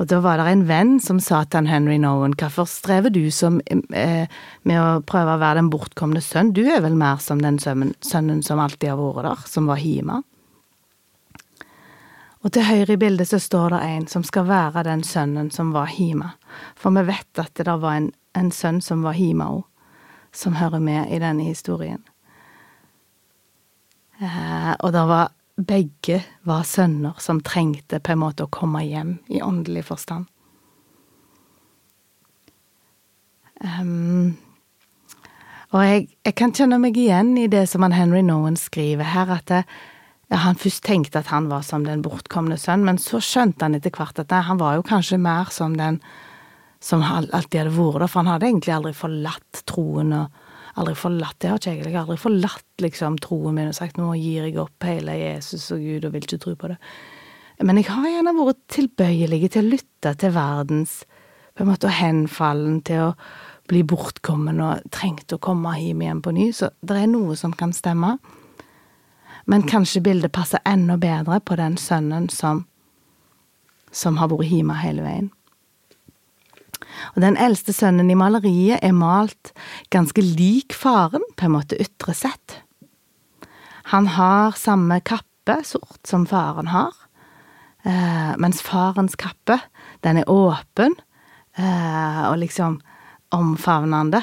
Og 0.00 0.08
da 0.08 0.22
var 0.24 0.40
det 0.40 0.48
en 0.48 0.64
venn 0.68 0.92
som 1.04 1.18
sa 1.20 1.42
til 1.44 1.68
Henry 1.68 1.98
Nowen, 2.00 2.32
hvorfor 2.38 2.64
strever 2.68 3.12
du 3.12 3.30
som, 3.30 3.60
eh, 3.68 4.26
med 4.64 4.80
å 4.80 5.02
prøve 5.04 5.36
å 5.36 5.40
være 5.40 5.60
den 5.60 5.70
bortkomne 5.70 6.22
sønn, 6.22 6.52
du 6.52 6.64
er 6.64 6.80
vel 6.80 6.94
mer 6.96 7.18
som 7.18 7.38
den 7.38 7.58
sønnen, 7.58 7.94
sønnen 8.00 8.42
som 8.42 8.58
alltid 8.58 8.88
har 8.88 8.96
vært 8.96 9.22
der, 9.22 9.48
som 9.48 9.66
var 9.66 9.76
hjemme? 9.76 10.22
Og 12.42 12.50
til 12.52 12.62
høyre 12.62 12.94
i 12.94 12.96
bildet 12.96 13.28
så 13.28 13.38
står 13.38 13.70
det 13.70 13.82
en 13.82 14.06
som 14.06 14.24
skal 14.24 14.48
være 14.48 14.82
den 14.84 15.02
sønnen 15.02 15.50
som 15.52 15.72
var 15.72 15.86
hjemme, 15.86 16.32
for 16.74 16.90
vi 16.90 17.02
vet 17.02 17.38
at 17.38 17.54
det 17.54 17.66
var 17.66 17.92
en, 17.92 18.12
en 18.34 18.50
sønn 18.50 18.80
som 18.80 19.02
var 19.02 19.14
hjemme 19.14 19.44
òg, 19.44 19.62
som 20.32 20.54
hører 20.54 20.80
med 20.80 21.12
i 21.12 21.20
denne 21.22 21.44
historien. 21.44 22.02
Eh, 24.22 24.72
og 24.80 24.92
det 24.92 25.04
var 25.06 25.30
begge 25.56 26.22
var 26.48 26.64
sønner 26.66 27.18
som 27.20 27.40
trengte 27.44 28.00
på 28.00 28.14
en 28.14 28.22
måte 28.22 28.46
å 28.46 28.52
komme 28.52 28.82
hjem 28.86 29.18
i 29.28 29.42
åndelig 29.44 29.84
forstand. 29.90 30.28
Um, 33.62 34.34
og 35.70 35.84
jeg, 35.86 36.06
jeg, 36.26 36.34
kan 36.38 36.54
kjenne 36.56 36.80
meg 36.82 36.96
igjen 36.98 37.36
i 37.38 37.46
det 37.50 37.66
som 37.70 37.84
han 37.86 37.94
Henry 37.94 38.24
Nowen 38.26 38.58
skriver 38.58 39.06
her, 39.12 39.30
at 39.36 39.46
det, 39.52 39.62
ja, 40.32 40.40
han 40.46 40.58
først 40.58 40.82
tenkte 40.88 41.20
at 41.20 41.30
han 41.30 41.46
var 41.52 41.62
som 41.66 41.86
den 41.86 42.02
bortkomne 42.02 42.58
sønn, 42.58 42.86
men 42.88 42.98
så 43.00 43.20
skjønte 43.22 43.68
han 43.68 43.78
etter 43.78 43.94
hvert 43.94 44.18
at 44.18 44.32
det, 44.32 44.42
han 44.48 44.60
var 44.60 44.80
jo 44.80 44.86
kanskje 44.88 45.20
mer 45.22 45.52
som 45.54 45.76
den 45.78 46.00
som 46.82 47.04
alltid 47.04 47.60
hadde 47.60 47.76
vært 47.76 48.00
der, 48.02 48.08
for 48.10 48.24
han 48.24 48.32
hadde 48.32 48.48
egentlig 48.48 48.74
aldri 48.74 48.92
forlatt 48.98 49.60
troen 49.70 50.16
og 50.16 50.41
aldri 50.80 50.94
forlatt 50.96 51.38
det 51.42 51.50
har 51.50 51.60
ikke 51.60 51.72
jeg. 51.74 51.84
Jeg 51.84 51.94
har 51.96 52.04
aldri 52.06 52.20
forlatt 52.20 52.84
liksom 52.84 53.18
troen 53.22 53.56
min 53.56 53.70
og 53.70 53.76
sagt 53.76 53.98
nå 54.00 54.12
gir 54.16 54.46
jeg 54.48 54.58
opp 54.62 54.86
hele 54.88 55.16
Jesus 55.18 55.68
og 55.74 55.82
Gud 55.84 56.06
og 56.08 56.14
vil 56.14 56.26
ikke 56.26 56.40
tro 56.42 56.54
på 56.58 56.72
det. 56.72 56.78
Men 57.62 57.78
jeg 57.78 57.90
har 57.92 58.08
gjerne 58.08 58.34
vært 58.38 58.62
tilbøyelig 58.72 59.50
til 59.52 59.62
å 59.62 59.72
lytte 59.74 60.14
til 60.18 60.34
verdens 60.34 61.02
på 61.52 61.64
en 61.64 61.68
måte 61.68 61.90
henfallen 61.92 62.80
til 62.86 63.10
å 63.10 63.14
bli 63.68 63.82
bortkommen 63.86 64.60
og 64.64 64.86
trengt 64.94 65.34
å 65.34 65.40
komme 65.42 65.74
hjem 65.78 66.02
igjen 66.02 66.22
på 66.24 66.32
ny. 66.34 66.48
Så 66.56 66.72
det 66.80 66.96
er 66.98 67.10
noe 67.10 67.36
som 67.38 67.52
kan 67.56 67.74
stemme. 67.76 68.16
Men 69.44 69.66
kanskje 69.68 70.02
bildet 70.04 70.32
passer 70.32 70.62
enda 70.68 70.96
bedre 71.00 71.40
på 71.44 71.58
den 71.60 71.76
sønnen 71.80 72.28
som, 72.32 72.64
som 73.92 74.18
har 74.20 74.30
vært 74.32 74.50
hjemme 74.50 74.76
hele 74.80 75.04
veien. 75.04 75.30
Og 77.14 77.22
den 77.24 77.38
eldste 77.40 77.74
sønnen 77.76 78.10
i 78.12 78.18
maleriet 78.18 78.82
er 78.82 78.96
malt 78.96 79.52
ganske 79.94 80.24
lik 80.24 80.76
faren, 80.76 81.24
på 81.36 81.48
en 81.48 81.56
måte 81.56 81.78
ytre 81.82 82.14
sett. 82.16 82.60
Han 83.92 84.06
har 84.16 84.58
samme 84.58 85.00
kappe, 85.04 85.58
sort, 85.66 86.00
som 86.06 86.26
faren 86.26 86.70
har, 86.70 86.94
eh, 87.84 88.34
mens 88.38 88.62
farens 88.62 89.16
kappe, 89.18 89.58
den 90.02 90.22
er 90.22 90.30
åpen 90.30 90.94
eh, 91.58 92.22
og 92.30 92.38
liksom 92.38 92.80
omfavnende. 93.34 94.22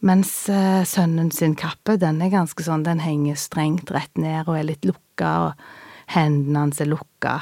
Mens 0.00 0.48
eh, 0.48 0.84
sønnen 0.86 1.32
sin 1.34 1.56
kappe, 1.58 1.96
den 1.98 2.20
er 2.22 2.30
ganske 2.30 2.62
sånn, 2.62 2.84
den 2.86 3.02
henger 3.02 3.38
strengt 3.40 3.90
rett 3.90 4.14
ned 4.20 4.46
og 4.46 4.60
er 4.60 4.68
litt 4.68 4.86
lukka, 4.86 5.32
og 5.48 6.14
hendene 6.14 6.68
hans 6.68 6.78
er 6.80 6.90
lukka, 6.92 7.40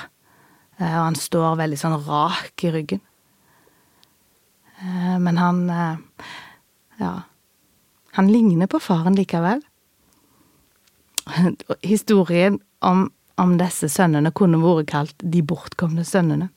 eh, 0.78 0.95
og 0.95 1.02
han 1.11 1.19
står 1.21 1.59
veldig 1.61 1.81
sånn 1.83 1.99
rak 2.07 2.64
i 2.64 2.73
ryggen. 2.73 3.02
Eh, 4.80 5.16
men 5.18 5.38
han 5.38 5.71
eh, 5.71 5.97
Ja. 6.99 7.14
Han 8.16 8.33
ligner 8.33 8.66
på 8.66 8.80
faren 8.80 9.16
likevel. 9.16 9.61
Historien 11.83 12.61
om, 12.80 13.11
om 13.37 13.56
disse 13.61 13.90
sønnene 13.92 14.33
kunne 14.33 14.56
vært 14.62 14.88
kalt 14.88 15.18
De 15.21 15.42
bortkomne 15.45 16.04
sønnene 16.06 16.49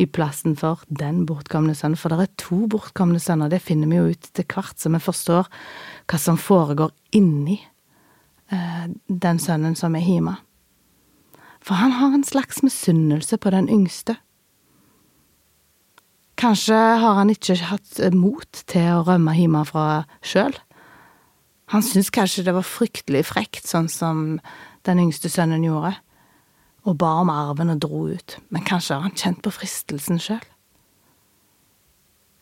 i 0.00 0.06
plassen 0.06 0.54
for 0.56 0.80
den 0.88 1.24
bortkomne 1.28 1.74
sønnen. 1.76 1.98
For 2.00 2.12
det 2.12 2.24
er 2.24 2.38
to 2.40 2.64
bortkomne 2.70 3.20
sønner, 3.20 3.50
det 3.52 3.60
finner 3.60 3.90
vi 3.90 3.98
jo 3.98 4.14
ut 4.14 4.30
til 4.32 4.46
hvert, 4.48 4.78
så 4.80 4.92
vi 4.92 5.00
forstår 5.02 5.50
hva 6.08 6.20
som 6.20 6.38
foregår 6.40 6.94
inni 7.16 7.58
eh, 8.52 8.86
den 9.06 9.42
sønnen 9.42 9.76
som 9.76 9.96
er 9.98 10.06
hjemme. 10.06 10.38
For 11.60 11.76
han 11.76 11.92
har 11.98 12.16
en 12.16 12.24
slags 12.24 12.62
misunnelse 12.64 13.36
på 13.36 13.52
den 13.52 13.68
yngste. 13.68 14.16
Kanskje 16.40 16.76
har 16.76 17.18
han 17.18 17.30
ikke 17.32 17.58
hatt 17.68 17.98
mot 18.16 18.62
til 18.70 18.86
å 18.94 19.04
rømme 19.04 19.34
hjemmefra 19.36 20.04
sjøl. 20.24 20.54
Han 21.70 21.84
syntes 21.84 22.08
kanskje 22.14 22.46
det 22.46 22.54
var 22.56 22.66
fryktelig 22.66 23.26
frekt, 23.28 23.66
sånn 23.68 23.90
som 23.92 24.38
den 24.88 25.02
yngste 25.02 25.28
sønnen 25.30 25.66
gjorde 25.66 25.98
og 26.88 26.96
ba 26.96 27.10
om 27.20 27.28
arven 27.28 27.74
og 27.74 27.82
dro 27.84 28.06
ut, 28.08 28.38
men 28.48 28.64
kanskje 28.64 28.96
har 28.96 29.04
han 29.04 29.16
kjent 29.16 29.42
på 29.44 29.52
fristelsen 29.52 30.20
sjøl? 30.22 30.42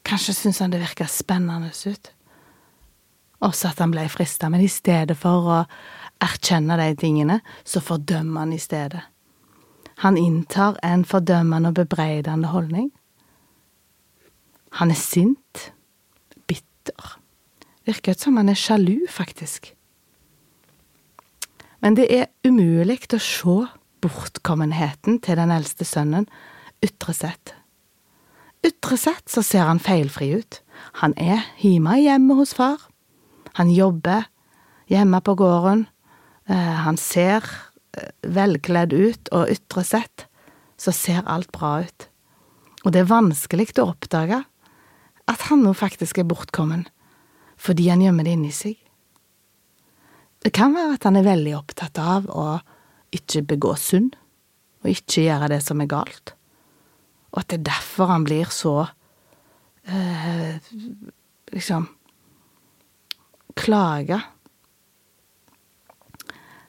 Kanskje 0.07 0.35
syntes 0.37 0.63
han 0.63 0.73
det 0.73 0.81
virka 0.81 1.09
spennende 1.11 1.73
ut? 1.75 2.13
Også 3.45 3.73
at 3.73 3.83
han 3.83 3.93
ble 3.93 4.07
frista, 4.11 4.49
men 4.51 4.63
i 4.65 4.71
stedet 4.71 5.19
for 5.19 5.51
å 5.51 5.59
erkjenne 6.25 6.79
de 6.81 6.89
tingene, 6.99 7.41
så 7.67 7.83
fordømmer 7.85 8.47
han 8.47 8.55
i 8.55 8.63
stedet. 8.63 9.03
Han 10.03 10.17
inntar 10.19 10.79
en 10.87 11.05
fordømmende 11.07 11.73
og 11.73 11.81
bebreidende 11.83 12.55
holdning. 12.55 12.93
Han 14.77 14.93
er 14.93 15.01
sint, 15.01 15.73
bitter. 16.47 17.17
Virker 17.89 18.13
ut 18.13 18.21
som 18.21 18.37
han 18.37 18.51
er 18.53 18.59
sjalu, 18.59 19.07
faktisk. 19.09 19.73
Men 21.81 21.97
det 21.97 22.09
er 22.13 22.31
umulig 22.45 23.01
å 23.15 23.23
se 23.23 23.59
bortkommenheten 24.03 25.21
til 25.25 25.39
den 25.39 25.53
eldste 25.55 25.87
sønnen 25.87 26.27
ytre 26.85 27.15
sett. 27.17 27.55
Ytre 28.67 28.99
sett 28.99 29.31
så 29.31 29.43
ser 29.47 29.69
han 29.69 29.83
feilfri 29.83 30.33
ut. 30.41 30.61
Han 31.03 31.15
er 31.19 31.47
hjemme 31.63 31.97
hjemme 32.03 32.37
hos 32.39 32.55
far. 32.59 32.83
Han 33.59 33.71
jobber 33.71 34.27
hjemme 34.91 35.21
på 35.23 35.37
gården. 35.39 35.87
Eh, 36.51 36.77
han 36.85 36.99
ser 36.99 37.47
eh, 37.97 38.11
velkledd 38.27 38.95
ut, 38.95 39.31
og 39.35 39.51
ytre 39.53 39.85
sett 39.87 40.27
så 40.79 40.95
ser 40.95 41.27
alt 41.27 41.51
bra 41.55 41.79
ut. 41.87 42.09
Og 42.85 42.95
det 42.95 43.03
er 43.03 43.11
vanskelig 43.11 43.73
å 43.79 43.91
oppdage 43.93 44.43
at 45.29 45.49
han 45.51 45.65
nå 45.65 45.75
faktisk 45.77 46.21
er 46.21 46.29
bortkommen, 46.29 46.87
fordi 47.61 47.89
han 47.91 48.03
gjemmer 48.05 48.27
det 48.27 48.37
inni 48.37 48.53
seg. 48.55 48.79
Det 50.45 50.55
kan 50.55 50.75
være 50.77 50.97
at 50.97 51.07
han 51.09 51.19
er 51.19 51.27
veldig 51.27 51.55
opptatt 51.59 51.99
av 52.01 52.29
å 52.31 52.61
ikke 53.15 53.43
begå 53.55 53.75
synd, 53.81 54.15
og 54.85 54.93
ikke 54.93 55.27
gjøre 55.27 55.51
det 55.53 55.61
som 55.65 55.83
er 55.83 55.91
galt. 55.91 56.35
Og 57.35 57.43
at 57.43 57.51
det 57.51 57.59
er 57.59 57.69
derfor 57.73 58.13
han 58.13 58.25
blir 58.25 58.49
så 58.55 58.77
eh, 59.85 60.57
liksom 61.53 61.89
klaga. 63.59 64.21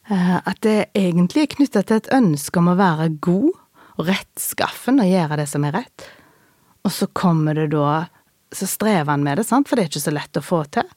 Eh, 0.10 0.38
at 0.40 0.62
det 0.66 0.90
egentlig 0.98 1.46
er 1.46 1.54
knytta 1.54 1.86
til 1.86 2.02
et 2.02 2.14
ønske 2.18 2.60
om 2.60 2.72
å 2.74 2.80
være 2.80 3.12
god 3.22 3.52
og 4.00 4.08
rettskaffen 4.10 5.02
og 5.04 5.12
gjøre 5.12 5.38
det 5.42 5.48
som 5.52 5.68
er 5.68 5.78
rett. 5.78 6.08
Og 6.88 6.94
så 6.96 7.10
kommer 7.14 7.58
det 7.58 7.70
da 7.76 8.08
Så 8.52 8.68
strever 8.68 9.12
han 9.12 9.24
med 9.24 9.38
det, 9.38 9.46
sant, 9.46 9.70
for 9.70 9.78
det 9.78 9.86
er 9.86 9.92
ikke 9.92 10.08
så 10.08 10.14
lett 10.16 10.40
å 10.40 10.46
få 10.46 10.64
til. 10.74 10.88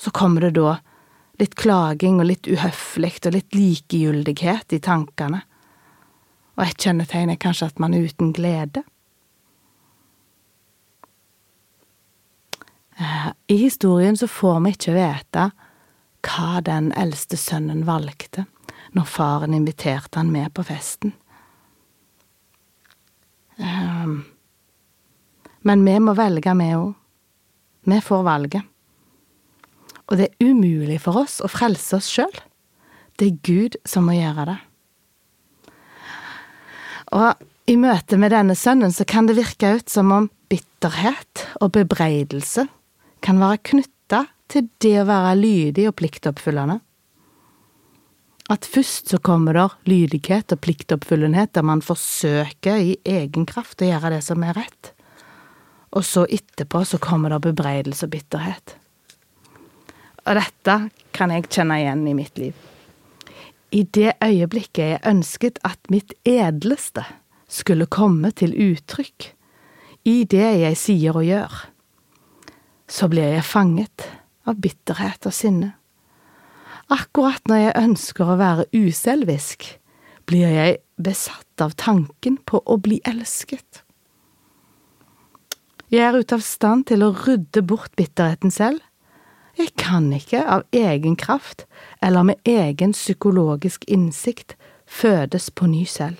Så 0.00 0.10
kommer 0.14 0.46
det 0.46 0.54
da 0.56 0.78
litt 1.40 1.54
klaging 1.58 2.20
og 2.22 2.28
litt 2.30 2.48
uhøflig 2.48 3.18
og 3.26 3.34
litt 3.34 3.56
likegyldighet 3.56 4.72
i 4.76 4.80
tankene. 4.82 5.42
Og 6.54 6.66
et 6.68 6.86
kjennetegn 6.86 7.32
er 7.34 7.40
kanskje 7.42 7.72
at 7.72 7.80
man 7.82 7.94
er 7.94 8.06
uten 8.06 8.32
glede. 8.34 8.84
Eh, 12.96 13.30
I 13.50 13.56
historien 13.56 14.16
så 14.16 14.30
får 14.30 14.60
vi 14.64 14.74
ikke 14.76 14.96
vite 14.96 15.48
hva 16.24 16.60
den 16.64 16.92
eldste 16.96 17.36
sønnen 17.36 17.82
valgte 17.88 18.46
når 18.94 19.10
faren 19.10 19.56
inviterte 19.56 20.20
han 20.20 20.30
med 20.30 20.54
på 20.54 20.62
festen. 20.64 21.12
Eh, 23.58 24.14
men 25.64 25.84
vi 25.86 25.96
må 26.02 26.14
velge, 26.16 26.54
vi 26.60 26.70
òg. 26.76 26.92
Vi 27.84 28.00
får 28.04 28.22
valget. 28.24 28.70
Og 30.08 30.20
det 30.20 30.28
er 30.28 30.50
umulig 30.50 31.00
for 31.00 31.24
oss 31.24 31.40
å 31.44 31.48
frelse 31.48 31.96
oss 31.96 32.10
sjøl. 32.12 32.32
Det 33.16 33.28
er 33.28 33.42
Gud 33.46 33.76
som 33.88 34.08
må 34.08 34.16
gjøre 34.16 34.46
det. 34.50 34.58
Og 37.14 37.70
i 37.70 37.76
møte 37.80 38.18
med 38.20 38.34
denne 38.34 38.56
sønnen 38.58 38.92
så 38.92 39.06
kan 39.08 39.28
det 39.28 39.38
virke 39.38 39.76
ut 39.78 39.92
som 39.92 40.12
om 40.12 40.30
bitterhet 40.52 41.46
og 41.62 41.72
bebreidelse 41.76 42.66
kan 43.24 43.40
være 43.40 43.62
knytta 43.70 44.24
til 44.52 44.68
det 44.84 44.96
å 45.00 45.06
være 45.08 45.36
lydig 45.38 45.86
og 45.88 45.96
pliktoppfyllende. 46.00 46.80
At 48.52 48.66
først 48.68 49.08
så 49.14 49.20
kommer 49.24 49.56
der 49.56 49.76
lydighet 49.88 50.52
og 50.52 50.60
pliktoppfyllenhet 50.66 51.54
der 51.56 51.64
man 51.64 51.80
forsøker 51.84 52.76
i 52.76 52.98
egen 53.08 53.48
kraft 53.48 53.80
å 53.80 53.88
gjøre 53.88 54.12
det 54.12 54.20
som 54.26 54.44
er 54.44 54.58
rett, 54.58 54.92
og 55.94 56.04
så 56.06 56.24
etterpå 56.26 56.82
så 56.84 56.98
kommer 56.98 57.30
det 57.30 57.44
bebreidelse 57.46 58.08
og 58.08 58.14
bitterhet. 58.16 58.76
Og 60.24 60.38
dette 60.38 60.78
kan 61.14 61.30
jeg 61.30 61.46
kjenne 61.52 61.78
igjen 61.82 62.06
i 62.08 62.16
mitt 62.16 62.40
liv. 62.40 62.54
I 63.74 63.82
det 63.82 64.14
øyeblikket 64.22 64.84
jeg 64.84 65.04
ønsket 65.06 65.60
at 65.66 65.90
mitt 65.90 66.14
edleste 66.26 67.04
skulle 67.50 67.90
komme 67.90 68.30
til 68.34 68.54
uttrykk 68.54 69.30
i 70.08 70.22
det 70.30 70.50
jeg 70.60 70.78
sier 70.78 71.16
og 71.16 71.26
gjør, 71.26 71.54
så 72.88 73.08
blir 73.08 73.34
jeg 73.36 73.46
fanget 73.48 74.04
av 74.48 74.58
bitterhet 74.60 75.26
og 75.28 75.34
sinne. 75.34 75.72
Akkurat 76.92 77.40
når 77.48 77.62
jeg 77.62 77.78
ønsker 77.80 78.28
å 78.28 78.38
være 78.40 78.66
uselvisk, 78.76 79.64
blir 80.28 80.50
jeg 80.52 80.82
besatt 81.00 81.64
av 81.64 81.72
tanken 81.80 82.36
på 82.44 82.60
å 82.60 82.76
bli 82.80 83.00
elsket. 83.08 83.83
Jeg 85.94 86.02
er 86.02 86.16
ute 86.18 86.34
av 86.34 86.42
stand 86.42 86.88
til 86.88 87.04
å 87.06 87.12
rydde 87.14 87.60
bort 87.62 87.92
bitterheten 87.94 88.50
selv, 88.50 88.80
jeg 89.54 89.70
kan 89.78 90.08
ikke 90.10 90.40
av 90.42 90.64
egen 90.74 91.14
kraft 91.14 91.68
eller 92.02 92.24
med 92.26 92.48
egen 92.50 92.90
psykologisk 92.96 93.84
innsikt 93.86 94.56
fødes 94.90 95.52
på 95.54 95.68
ny 95.70 95.84
selv. 95.86 96.18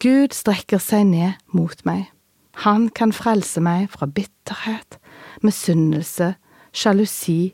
Gud 0.00 0.32
strekker 0.32 0.80
seg 0.80 1.04
ned 1.10 1.36
mot 1.52 1.84
meg. 1.84 2.06
Han 2.64 2.88
kan 2.88 3.12
frelse 3.12 3.60
meg 3.60 3.90
fra 3.92 4.08
bitterhet, 4.08 4.96
misunnelse, 5.44 6.30
sjalusi, 6.72 7.52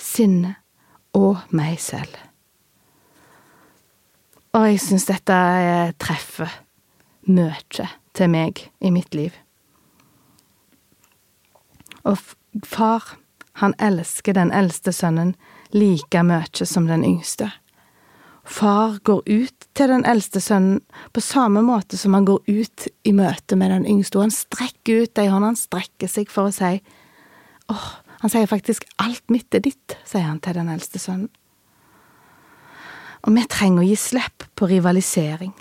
sinne 0.00 0.54
og 1.12 1.44
meg 1.52 1.76
selv. 1.76 2.16
Og 4.56 4.64
jeg 4.70 4.80
syns 4.80 5.10
dette 5.12 5.36
treffer 6.00 6.56
mye 7.28 7.92
til 8.16 8.32
meg 8.32 8.64
i 8.80 8.96
mitt 8.96 9.12
liv. 9.14 9.36
Og 12.10 12.18
far 12.66 13.16
han 13.60 13.74
elsker 13.78 14.34
den 14.34 14.52
eldste 14.56 14.92
sønnen 14.94 15.34
like 15.76 16.22
mye 16.26 16.66
som 16.66 16.88
den 16.88 17.04
yngste. 17.06 17.50
Far 18.44 18.98
går 19.04 19.22
ut 19.28 19.66
til 19.76 19.92
den 19.92 20.04
eldste 20.08 20.40
sønnen 20.42 20.80
på 21.14 21.22
samme 21.22 21.62
måte 21.62 21.98
som 22.00 22.16
han 22.16 22.26
går 22.26 22.40
ut 22.48 22.86
i 23.06 23.12
møte 23.14 23.56
med 23.56 23.70
den 23.70 23.86
yngste, 23.86 24.18
og 24.18 24.26
han 24.26 24.34
strekker 24.34 25.04
ut 25.04 25.20
ei 25.20 25.28
hånd, 25.30 25.46
han 25.46 25.58
strekker 25.58 26.10
seg 26.10 26.32
for 26.32 26.48
å 26.48 26.54
si 26.54 26.80
åh, 27.70 27.86
han 28.20 28.32
sier 28.32 28.50
faktisk 28.50 28.88
alt 28.98 29.22
mitt 29.30 29.54
er 29.54 29.62
ditt, 29.64 29.96
sier 30.04 30.26
han 30.26 30.40
til 30.42 30.58
den 30.58 30.72
eldste 30.72 30.98
sønnen. 30.98 31.30
Og 33.20 33.36
vi 33.36 33.44
trenger 33.52 33.84
å 33.84 33.86
gi 33.86 33.96
slipp 34.00 34.46
på 34.56 34.66
rivalisering. 34.70 35.52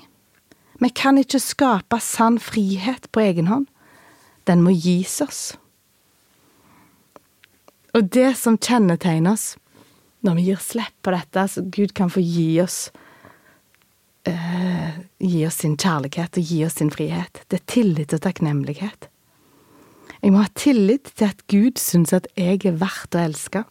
Vi 0.80 0.90
kan 0.96 1.20
ikke 1.20 1.42
skape 1.44 2.00
sann 2.02 2.40
frihet 2.40 3.10
på 3.12 3.22
egen 3.22 3.52
hånd. 3.52 3.68
Den 4.48 4.64
må 4.64 4.72
gis 4.72 5.20
oss. 5.22 5.42
Og 7.98 8.10
det 8.14 8.34
som 8.38 8.58
kjennetegner 8.58 9.34
oss, 9.34 9.54
når 10.26 10.36
vi 10.38 10.48
gir 10.50 10.60
slipp 10.62 10.96
på 11.06 11.14
dette, 11.16 11.46
så 11.48 11.64
Gud 11.64 11.94
kan 11.98 12.12
få 12.12 12.22
gi 12.24 12.60
oss 12.64 12.90
uh, 14.28 14.98
Gi 15.20 15.42
oss 15.48 15.58
sin 15.64 15.76
kjærlighet 15.76 16.38
og 16.40 16.52
gi 16.52 16.62
oss 16.64 16.78
sin 16.80 16.92
frihet. 16.94 17.42
Det 17.52 17.60
er 17.60 17.72
tillit 17.72 18.14
og 18.16 18.22
takknemlighet. 18.24 19.10
Jeg 20.20 20.32
må 20.32 20.44
ha 20.44 20.52
tillit 20.56 21.12
til 21.16 21.28
at 21.28 21.44
Gud 21.52 21.80
syns 21.80 22.14
at 22.16 22.28
jeg 22.40 22.62
er 22.68 22.78
verdt 22.80 23.16
å 23.16 23.24
elske. 23.24 23.66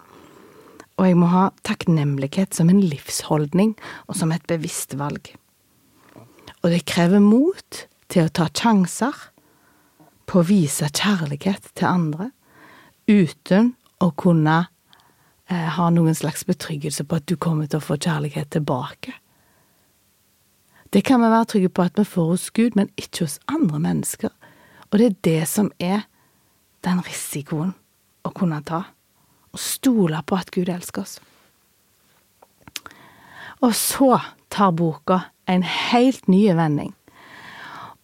Og 0.99 1.09
jeg 1.09 1.17
må 1.21 1.29
ha 1.33 1.47
takknemlighet 1.65 2.57
som 2.57 2.69
en 2.73 2.83
livsholdning 2.85 3.75
og 4.09 4.19
som 4.21 4.33
et 4.35 4.45
bevisst 4.51 4.97
valg. 5.01 5.31
Og 6.61 6.73
det 6.75 6.85
krever 6.91 7.23
mot 7.23 7.83
til 8.13 8.27
å 8.27 8.35
ta 8.35 8.49
sjanser 8.53 9.17
på 10.29 10.41
å 10.41 10.49
vise 10.49 10.89
kjærlighet 10.91 11.71
til 11.79 11.89
andre 11.89 12.31
uten 13.09 13.73
å 14.03 14.11
kunne 14.19 14.59
eh, 15.51 15.69
ha 15.77 15.89
noen 15.91 16.15
slags 16.15 16.45
betryggelse 16.49 17.05
på 17.05 17.19
at 17.19 17.27
du 17.27 17.37
kommer 17.37 17.67
til 17.67 17.81
å 17.81 17.85
få 17.85 17.99
kjærlighet 17.99 18.53
tilbake. 18.55 19.15
Det 20.93 21.03
kan 21.05 21.21
vi 21.21 21.29
være 21.29 21.49
trygge 21.53 21.73
på 21.75 21.85
at 21.85 21.99
vi 22.01 22.05
får 22.09 22.29
hos 22.31 22.51
Gud, 22.57 22.77
men 22.79 22.89
ikke 22.97 23.27
hos 23.27 23.39
andre 23.51 23.81
mennesker. 23.83 24.33
Og 24.89 25.01
det 25.01 25.07
er 25.07 25.19
det 25.27 25.49
som 25.51 25.73
er 25.79 26.07
den 26.87 27.03
risikoen 27.05 27.75
å 28.25 28.33
kunne 28.33 28.63
ta. 28.65 28.85
Å 29.53 29.61
stole 29.61 30.23
på 30.25 30.39
at 30.39 30.53
Gud 30.55 30.71
elsker 30.73 31.05
oss. 31.05 31.19
Og 33.65 33.75
så 33.77 34.15
tar 34.55 34.73
boka 34.77 35.27
en 35.51 35.65
helt 35.67 36.29
ny 36.31 36.47
vending. 36.57 36.95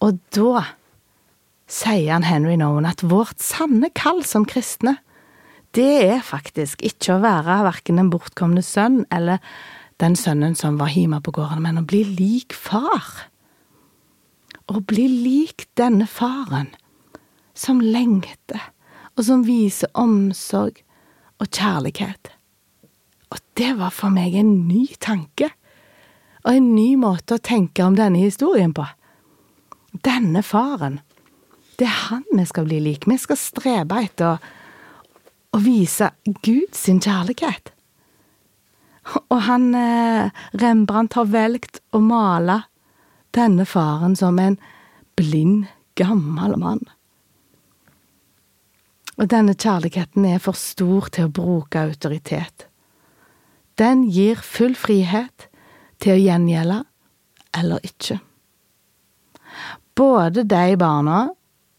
Og 0.03 0.19
da 0.35 0.65
sier 1.71 2.11
han 2.11 2.27
Henry 2.27 2.57
Nowen 2.59 2.85
at 2.85 3.01
vårt 3.05 3.41
sanne 3.41 3.89
kall 3.95 4.21
som 4.27 4.45
kristne 4.45 4.97
det 5.75 5.95
er 6.07 6.21
faktisk 6.23 6.83
ikke 6.87 7.17
å 7.17 7.23
være 7.23 7.61
verken 7.67 7.99
den 7.99 8.11
bortkomne 8.13 8.63
sønn 8.63 9.03
eller 9.13 9.43
den 10.01 10.15
sønnen 10.19 10.55
som 10.55 10.79
var 10.79 10.91
hjemme 10.91 11.21
på 11.23 11.33
gården, 11.35 11.63
men 11.63 11.79
å 11.79 11.87
bli 11.87 12.03
lik 12.07 12.55
far. 12.55 13.27
Å 14.71 14.79
bli 14.79 15.05
lik 15.09 15.67
denne 15.77 16.07
faren, 16.09 16.71
som 17.55 17.79
lengter, 17.83 18.71
og 19.15 19.27
som 19.27 19.45
viser 19.47 19.91
omsorg 19.99 20.81
og 21.39 21.47
kjærlighet. 21.47 22.31
Og 23.31 23.39
det 23.59 23.71
var 23.79 23.93
for 23.95 24.11
meg 24.11 24.35
en 24.39 24.67
ny 24.67 24.87
tanke, 24.99 25.51
og 26.45 26.51
en 26.53 26.73
ny 26.75 26.93
måte 26.99 27.37
å 27.37 27.43
tenke 27.43 27.83
om 27.85 27.95
denne 27.97 28.21
historien 28.21 28.73
på. 28.75 28.85
Denne 30.05 30.43
faren, 30.45 30.99
det 31.79 31.87
er 31.87 32.03
han 32.09 32.27
vi 32.31 32.45
skal 32.47 32.67
bli 32.67 32.81
lik. 32.83 33.07
Vi 33.09 33.17
skal 33.19 33.39
strebe 33.39 34.03
etter 34.03 34.35
å 34.35 34.54
å 35.55 35.61
vise 35.63 36.11
Gud 36.43 36.75
sin 36.75 36.99
kjærlighet. 37.03 37.71
Og 39.29 39.39
han 39.47 39.69
eh, 39.77 40.33
Rembrandt 40.57 41.15
har 41.15 41.29
valgt 41.29 41.81
å 41.93 42.01
male 42.03 42.63
denne 43.35 43.67
faren 43.69 44.15
som 44.17 44.39
en 44.41 44.57
blind, 45.15 45.67
gammel 45.95 46.57
mann. 46.59 46.81
Og 49.15 49.29
denne 49.31 49.55
kjærligheten 49.55 50.25
er 50.27 50.41
for 50.43 50.57
stor 50.59 51.07
til 51.15 51.29
å 51.29 51.35
bruke 51.37 51.85
autoritet. 51.87 52.67
Den 53.79 54.03
gir 54.11 54.41
full 54.43 54.75
frihet 54.75 55.47
til 56.03 56.15
å 56.15 56.19
gjengjelde 56.19 56.81
eller 57.55 57.87
ikke. 57.87 58.19
Både 59.95 60.43
de 60.43 60.75
barna 60.79 61.29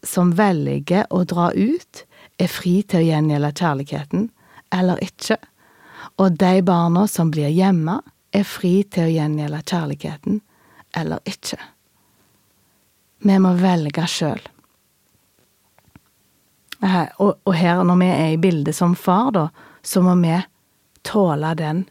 som 0.01 0.33
velger 0.37 1.05
å 1.13 1.21
dra 1.29 1.51
ut, 1.53 2.06
er 2.37 2.49
fri 2.51 2.81
til 2.83 3.01
å 3.01 3.07
gjengjelde 3.07 3.53
kjærligheten, 3.57 4.27
eller 4.73 4.99
ikke, 5.03 5.37
og 6.17 6.37
de 6.41 6.61
barna 6.65 7.05
som 7.09 7.31
blir 7.33 7.49
hjemme, 7.53 7.99
er 8.33 8.45
fri 8.45 8.81
til 8.91 9.07
å 9.07 9.13
gjengjelde 9.13 9.63
kjærligheten, 9.63 10.39
eller 10.97 11.21
ikke. 11.25 11.59
Vi 13.25 13.37
må 13.41 13.53
velge 13.57 14.05
sjøl. 14.09 14.41
Og 17.17 17.53
her, 17.57 17.81
når 17.83 17.99
vi 18.01 18.09
er 18.13 18.33
i 18.33 18.41
bildet 18.41 18.77
som 18.77 18.93
far, 18.95 19.31
da, 19.33 19.47
så 19.81 20.03
må 20.05 20.13
vi 20.21 20.35
tåle 21.07 21.53
den, 21.57 21.85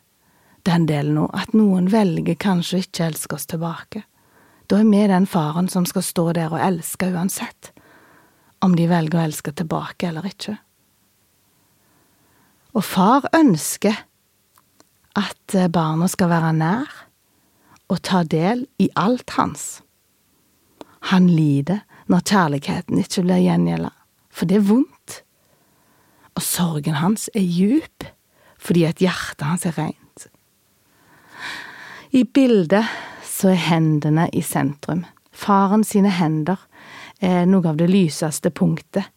den 0.68 0.86
delen 0.86 1.18
òg. 1.24 1.32
At 1.34 1.56
noen 1.56 1.90
velger 1.90 2.38
kanskje 2.38 2.84
ikke 2.84 3.02
å 3.02 3.08
elske 3.10 3.38
oss 3.38 3.48
tilbake. 3.50 4.04
Da 4.70 4.80
er 4.82 4.90
vi 4.90 5.02
den 5.10 5.26
faren 5.30 5.70
som 5.70 5.86
skal 5.86 6.06
stå 6.06 6.28
der 6.38 6.54
og 6.54 6.62
elske 6.62 7.10
uansett 7.14 7.72
om 8.64 8.76
de 8.76 8.88
velger 8.90 9.20
å 9.20 9.24
elske 9.26 9.52
tilbake 9.56 10.08
eller 10.08 10.26
ikke. 10.28 10.56
Og 12.76 12.84
far 12.84 13.28
ønsker 13.36 14.04
at 15.16 15.56
eh, 15.56 15.68
barna 15.72 16.08
skal 16.12 16.30
være 16.32 16.52
nær 16.56 17.02
og 17.92 18.02
ta 18.04 18.22
del 18.26 18.66
i 18.82 18.90
alt 18.98 19.36
hans. 19.38 19.80
Han 21.12 21.28
lider 21.30 21.84
når 22.10 22.24
kjærligheten 22.26 23.00
ikke 23.00 23.24
blir 23.24 23.44
gjengjelda, 23.44 23.92
for 24.30 24.50
det 24.50 24.58
er 24.58 24.68
vondt. 24.68 25.20
Og 26.36 26.44
sorgen 26.44 26.98
hans 27.00 27.30
er 27.34 27.46
djup, 27.46 28.04
fordi 28.58 28.84
at 28.88 29.00
hjertet 29.00 29.46
hans 29.46 29.64
er 29.68 29.76
rent. 29.78 30.26
I 32.12 32.24
bildet 32.24 32.84
så 33.26 33.52
er 33.54 33.62
hendene 33.70 34.28
i 34.34 34.42
sentrum. 34.44 35.04
Faren 35.36 35.84
sine 35.84 36.10
hender 36.16 36.58
er 36.58 36.65
noe 37.22 37.68
av 37.68 37.78
det 37.80 37.88
lyseste 37.88 38.50
punktet 38.50 39.08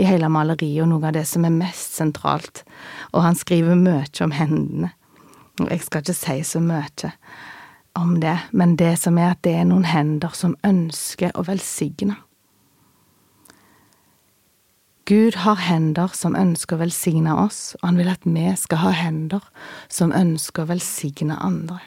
i 0.00 0.06
hele 0.08 0.28
maleriet, 0.32 0.82
og 0.84 0.88
noe 0.88 1.10
av 1.10 1.16
det 1.16 1.26
som 1.28 1.44
er 1.44 1.54
mest 1.54 1.98
sentralt. 1.98 2.64
Og 3.12 3.22
han 3.26 3.36
skriver 3.36 3.76
mye 3.76 4.24
om 4.24 4.32
hendene. 4.32 4.92
Jeg 5.60 5.84
skal 5.84 6.02
ikke 6.02 6.16
si 6.16 6.38
så 6.48 6.62
mye 6.64 7.12
om 7.98 8.16
det, 8.20 8.38
men 8.52 8.76
det 8.80 8.96
som 9.02 9.18
er 9.20 9.34
at 9.34 9.42
det 9.44 9.52
er 9.60 9.66
noen 9.68 9.84
hender 9.84 10.32
som 10.36 10.56
ønsker 10.64 11.34
å 11.36 11.44
velsigne. 11.44 12.16
Gud 15.04 15.36
har 15.42 15.58
hender 15.58 16.12
som 16.14 16.36
ønsker 16.38 16.78
å 16.78 16.84
velsigne 16.84 17.34
oss, 17.36 17.74
og 17.80 17.88
han 17.90 17.98
vil 18.00 18.12
at 18.12 18.24
vi 18.24 18.46
skal 18.56 18.84
ha 18.84 18.92
hender 18.96 19.44
som 19.92 20.14
ønsker 20.14 20.64
å 20.64 20.70
velsigne 20.70 21.36
andre. 21.36 21.80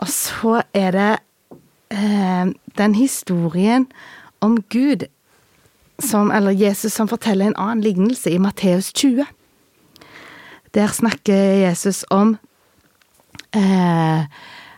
Og 0.00 0.08
så 0.08 0.62
er 0.74 0.96
det 0.96 1.10
eh, 1.12 1.26
den 1.90 2.94
historien 2.94 3.86
om 4.40 4.62
Gud, 4.70 5.04
som, 5.98 6.30
eller 6.30 6.50
Jesus, 6.50 6.94
som 6.94 7.08
forteller 7.08 7.50
en 7.50 7.56
annen 7.58 7.82
lignelse 7.84 8.30
i 8.30 8.38
Matteus 8.38 8.92
20. 8.92 9.26
Der 10.74 10.86
snakker 10.86 11.34
Jesus 11.34 12.04
om 12.10 12.36
eh, 13.56 14.24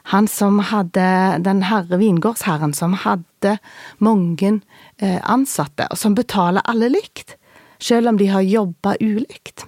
han 0.02 0.28
som 0.28 0.58
hadde 0.58 1.38
Den 1.44 1.62
herre 1.68 1.98
vingårdsherren 2.00 2.72
som 2.74 2.96
hadde 3.04 3.58
mange 3.98 4.60
eh, 4.98 5.20
ansatte, 5.22 5.86
og 5.90 5.98
som 5.98 6.16
betaler 6.18 6.64
alle 6.68 6.90
likt, 6.92 7.36
selv 7.78 8.08
om 8.08 8.18
de 8.18 8.30
har 8.32 8.42
jobba 8.46 8.96
ulikt. 9.00 9.66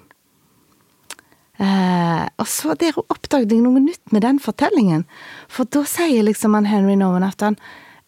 Eh, 1.63 2.25
og 2.43 2.49
så 2.51 2.75
der 2.79 2.97
oppdaget 2.99 3.53
jeg 3.55 3.63
noe 3.63 3.83
nytt 3.83 4.11
med 4.15 4.25
den 4.27 4.41
fortellingen. 4.43 5.05
For 5.53 5.71
da 5.71 5.85
sier 5.87 6.27
liksom 6.27 6.57
han 6.59 6.67
Henry 6.71 6.99
Nowen 6.99 7.27
at 7.27 7.45
han 7.45 7.59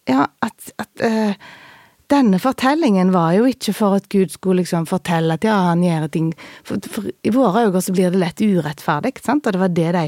Ja, 0.07 0.23
at, 0.39 0.69
at 0.79 1.01
eh, 1.03 1.35
denne 2.07 2.39
fortellingen 2.39 3.09
var 3.11 3.33
jo 3.35 3.47
ikke 3.49 3.73
for 3.75 3.97
at 3.97 4.05
Gud 4.07 4.31
skulle 4.31 4.61
liksom 4.61 4.85
fortelle 4.87 5.35
at 5.35 5.43
ja, 5.43 5.57
han 5.67 5.83
gjør 5.83 6.07
ting 6.11 6.29
For, 6.63 6.79
for 6.87 7.09
i 7.11 7.33
våre 7.35 7.65
øyne 7.67 7.81
så 7.83 7.95
blir 7.95 8.13
det 8.13 8.21
lett 8.21 8.39
urettferdig, 8.39 9.17
sant? 9.23 9.47
Og 9.47 9.55
det 9.55 9.63
var 9.63 9.73
det 9.75 9.89
de 9.97 10.05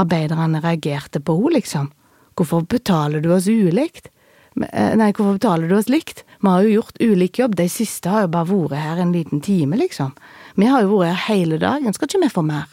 arbeiderne 0.00 0.62
reagerte 0.64 1.20
på, 1.20 1.36
liksom. 1.52 1.90
Hvorfor 2.36 2.64
betaler 2.64 3.20
du 3.20 3.28
oss 3.36 3.48
ulikt? 3.52 4.08
Eh, 4.56 4.92
nei, 4.96 5.12
hvorfor 5.12 5.36
betaler 5.36 5.68
du 5.68 5.76
oss 5.76 5.92
likt? 5.92 6.24
Vi 6.40 6.48
har 6.48 6.64
jo 6.64 6.78
gjort 6.78 7.00
ulik 7.00 7.38
jobb, 7.40 7.56
de 7.60 7.68
siste 7.72 8.08
har 8.08 8.24
jo 8.24 8.32
bare 8.32 8.48
vært 8.48 8.80
her 8.80 9.02
en 9.04 9.12
liten 9.12 9.44
time, 9.44 9.76
liksom. 9.80 10.16
Vi 10.56 10.68
har 10.68 10.84
jo 10.84 10.96
vært 10.96 11.12
her 11.12 11.36
hele 11.36 11.60
dagen, 11.60 11.92
skal 11.92 12.08
ikke 12.08 12.24
vi 12.24 12.32
få 12.32 12.44
mer? 12.48 12.72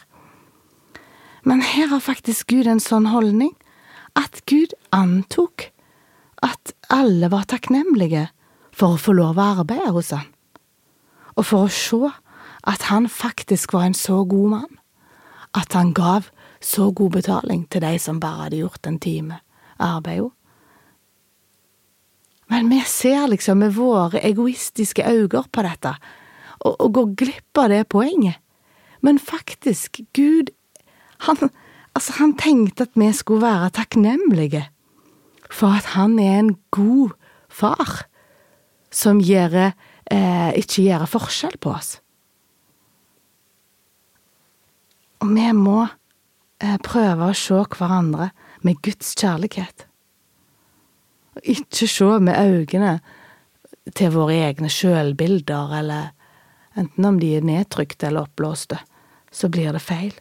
Men 1.44 1.62
her 1.64 1.86
har 1.92 2.00
faktisk 2.04 2.50
Gud 2.52 2.66
en 2.68 2.82
sånn 2.82 3.08
holdning, 3.10 3.54
at 4.18 4.42
Gud 4.50 4.74
antok 4.92 5.70
at 6.42 6.74
alle 6.90 7.30
var 7.32 7.46
takknemlige 7.48 8.28
for 8.74 8.96
å 8.96 9.00
få 9.00 9.14
lov 9.16 9.38
å 9.38 9.52
arbeide 9.60 9.92
hos 9.94 10.10
han, 10.16 10.26
og 11.36 11.46
for 11.46 11.68
å 11.68 11.72
se 11.72 12.10
at 12.68 12.90
han 12.90 13.08
faktisk 13.08 13.72
var 13.72 13.88
en 13.88 13.96
så 13.96 14.22
god 14.28 14.50
mann 14.56 14.76
at 15.56 15.72
han 15.72 15.94
gav 15.96 16.28
så 16.60 16.90
god 16.90 17.16
betaling 17.18 17.64
til 17.70 17.82
de 17.82 17.96
som 17.98 18.20
bare 18.20 18.46
hadde 18.46 18.60
gjort 18.60 18.86
en 18.86 18.98
time 19.00 19.40
arbeid. 19.80 20.28
Men 22.50 22.68
vi 22.70 22.80
ser 22.86 23.28
liksom 23.30 23.62
med 23.62 23.74
våre 23.74 24.20
egoistiske 24.26 25.06
øyne 25.06 25.44
på 25.52 25.62
dette, 25.62 25.94
og, 26.60 26.92
går 26.92 27.14
glipp 27.16 27.58
av 27.58 27.70
det 27.72 27.88
poenget. 27.88 28.36
Men 29.00 29.18
faktisk, 29.18 30.00
Gud, 30.12 30.50
han, 31.26 31.50
altså, 31.94 32.16
han 32.18 32.36
tenkte 32.38 32.88
at 32.88 32.98
vi 32.98 33.10
skulle 33.16 33.46
være 33.46 33.72
takknemlige 33.76 34.66
for 35.50 35.74
at 35.74 35.92
han 35.96 36.18
er 36.22 36.38
en 36.38 36.54
god 36.70 37.16
far 37.50 38.04
som 38.94 39.20
gjør, 39.22 39.72
eh, 40.10 40.50
ikke 40.58 40.86
gjør 40.86 41.06
forskjell 41.10 41.58
på 41.62 41.72
oss. 41.74 41.98
Og 45.20 45.34
vi 45.34 45.50
må 45.52 45.82
eh, 45.84 46.78
prøve 46.82 47.30
å 47.30 47.36
se 47.36 47.60
hverandre 47.76 48.30
med 48.66 48.80
Guds 48.84 49.14
kjærlighet. 49.18 49.86
Og 51.36 51.50
ikke 51.54 51.88
se 51.90 52.08
med 52.22 52.38
øynene 52.38 52.94
til 53.96 54.14
våre 54.14 54.38
egne 54.48 54.70
sjølbilder, 54.72 55.76
eller 55.80 56.10
enten 56.78 57.06
om 57.06 57.20
de 57.20 57.34
er 57.36 57.46
nedtrykte 57.46 58.08
eller 58.08 58.28
oppblåste, 58.28 58.78
så 59.30 59.50
blir 59.52 59.74
det 59.74 59.82
feil. 59.84 60.14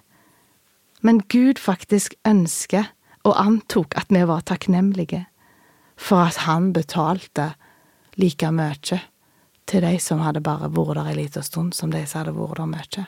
Men 1.01 1.21
Gud 1.31 1.59
faktisk 1.59 2.15
ønsker 2.27 2.91
og 3.23 3.37
antok 3.39 3.95
at 3.99 4.09
vi 4.09 4.23
var 4.27 4.41
takknemlige 4.47 5.25
for 5.99 6.27
at 6.29 6.43
han 6.47 6.73
betalte 6.73 7.53
like 8.19 8.51
mye 8.51 8.99
til 9.69 9.83
de 9.85 9.99
som 10.01 10.23
hadde 10.23 10.41
bare 10.43 10.71
vært 10.71 10.97
der 10.97 11.11
en 11.11 11.19
liten 11.19 11.43
stund, 11.43 11.73
som 11.73 11.91
de 11.91 12.05
som 12.07 12.23
hadde 12.23 12.35
vært 12.35 12.57
der 12.57 12.71
mye. 12.71 13.05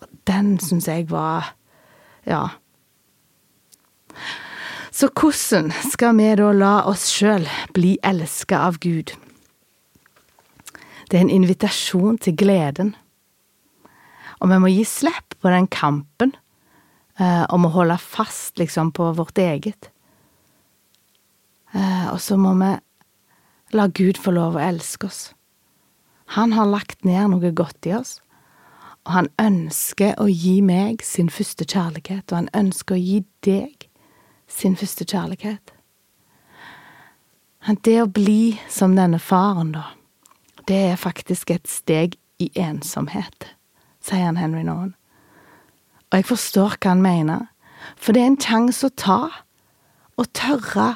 Og 0.00 0.08
den 0.26 0.58
syns 0.60 0.88
jeg 0.88 1.10
var 1.10 1.54
ja. 2.26 2.48
Så 4.94 5.10
hvordan 5.10 5.72
skal 5.90 6.16
vi 6.16 6.30
da 6.38 6.52
la 6.54 6.74
oss 6.86 7.08
sjøl 7.10 7.48
bli 7.74 7.96
elska 8.02 8.62
av 8.68 8.78
Gud? 8.78 9.12
Det 11.10 11.18
er 11.18 11.26
en 11.26 11.34
invitasjon 11.34 12.18
til 12.18 12.36
gleden. 12.38 12.94
Og 14.40 14.50
vi 14.50 14.58
må 14.62 14.70
gi 14.70 14.84
slipp 14.88 15.33
på 15.44 15.50
den 15.52 15.66
kampen 15.68 16.30
eh, 17.20 17.44
om 17.52 17.66
å 17.68 17.74
holde 17.74 17.98
fast 18.00 18.56
liksom 18.56 18.94
på 18.96 19.10
vårt 19.12 19.38
eget. 19.38 19.90
Eh, 21.74 22.06
og 22.08 22.20
så 22.24 22.38
må 22.40 22.54
vi 22.62 22.70
la 23.76 23.86
Gud 23.92 24.16
få 24.16 24.32
lov 24.32 24.56
å 24.56 24.62
elske 24.64 25.10
oss. 25.10 25.34
Han 26.32 26.56
har 26.56 26.70
lagt 26.72 27.04
ned 27.04 27.34
noe 27.34 27.52
godt 27.52 27.84
i 27.84 27.92
oss, 27.98 28.22
og 29.04 29.12
han 29.18 29.28
ønsker 29.36 30.16
å 30.16 30.30
gi 30.32 30.62
meg 30.64 31.04
sin 31.04 31.28
første 31.28 31.68
kjærlighet, 31.68 32.24
og 32.32 32.38
han 32.38 32.50
ønsker 32.56 32.96
å 32.96 33.04
gi 33.04 33.20
deg 33.44 33.88
sin 34.48 34.80
første 34.80 35.04
kjærlighet. 35.04 35.74
Det 37.84 38.00
å 38.00 38.08
bli 38.08 38.56
som 38.72 38.96
denne 38.96 39.20
faren, 39.20 39.76
da, 39.76 39.90
det 40.64 40.82
er 40.94 41.00
faktisk 41.00 41.52
et 41.52 41.68
steg 41.68 42.16
i 42.40 42.48
ensomhet, 42.56 43.52
sier 44.00 44.30
han 44.30 44.40
Henry 44.40 44.64
Nowen. 44.64 44.94
Og 46.14 46.20
jeg 46.20 46.28
forstår 46.28 46.76
hva 46.78 46.92
han 46.92 47.00
mener, 47.02 47.48
for 47.98 48.14
det 48.14 48.20
er 48.22 48.28
en 48.30 48.38
sjanse 48.38 48.86
å 48.86 48.94
ta, 48.94 49.18
å 50.14 50.24
tørre 50.30 50.92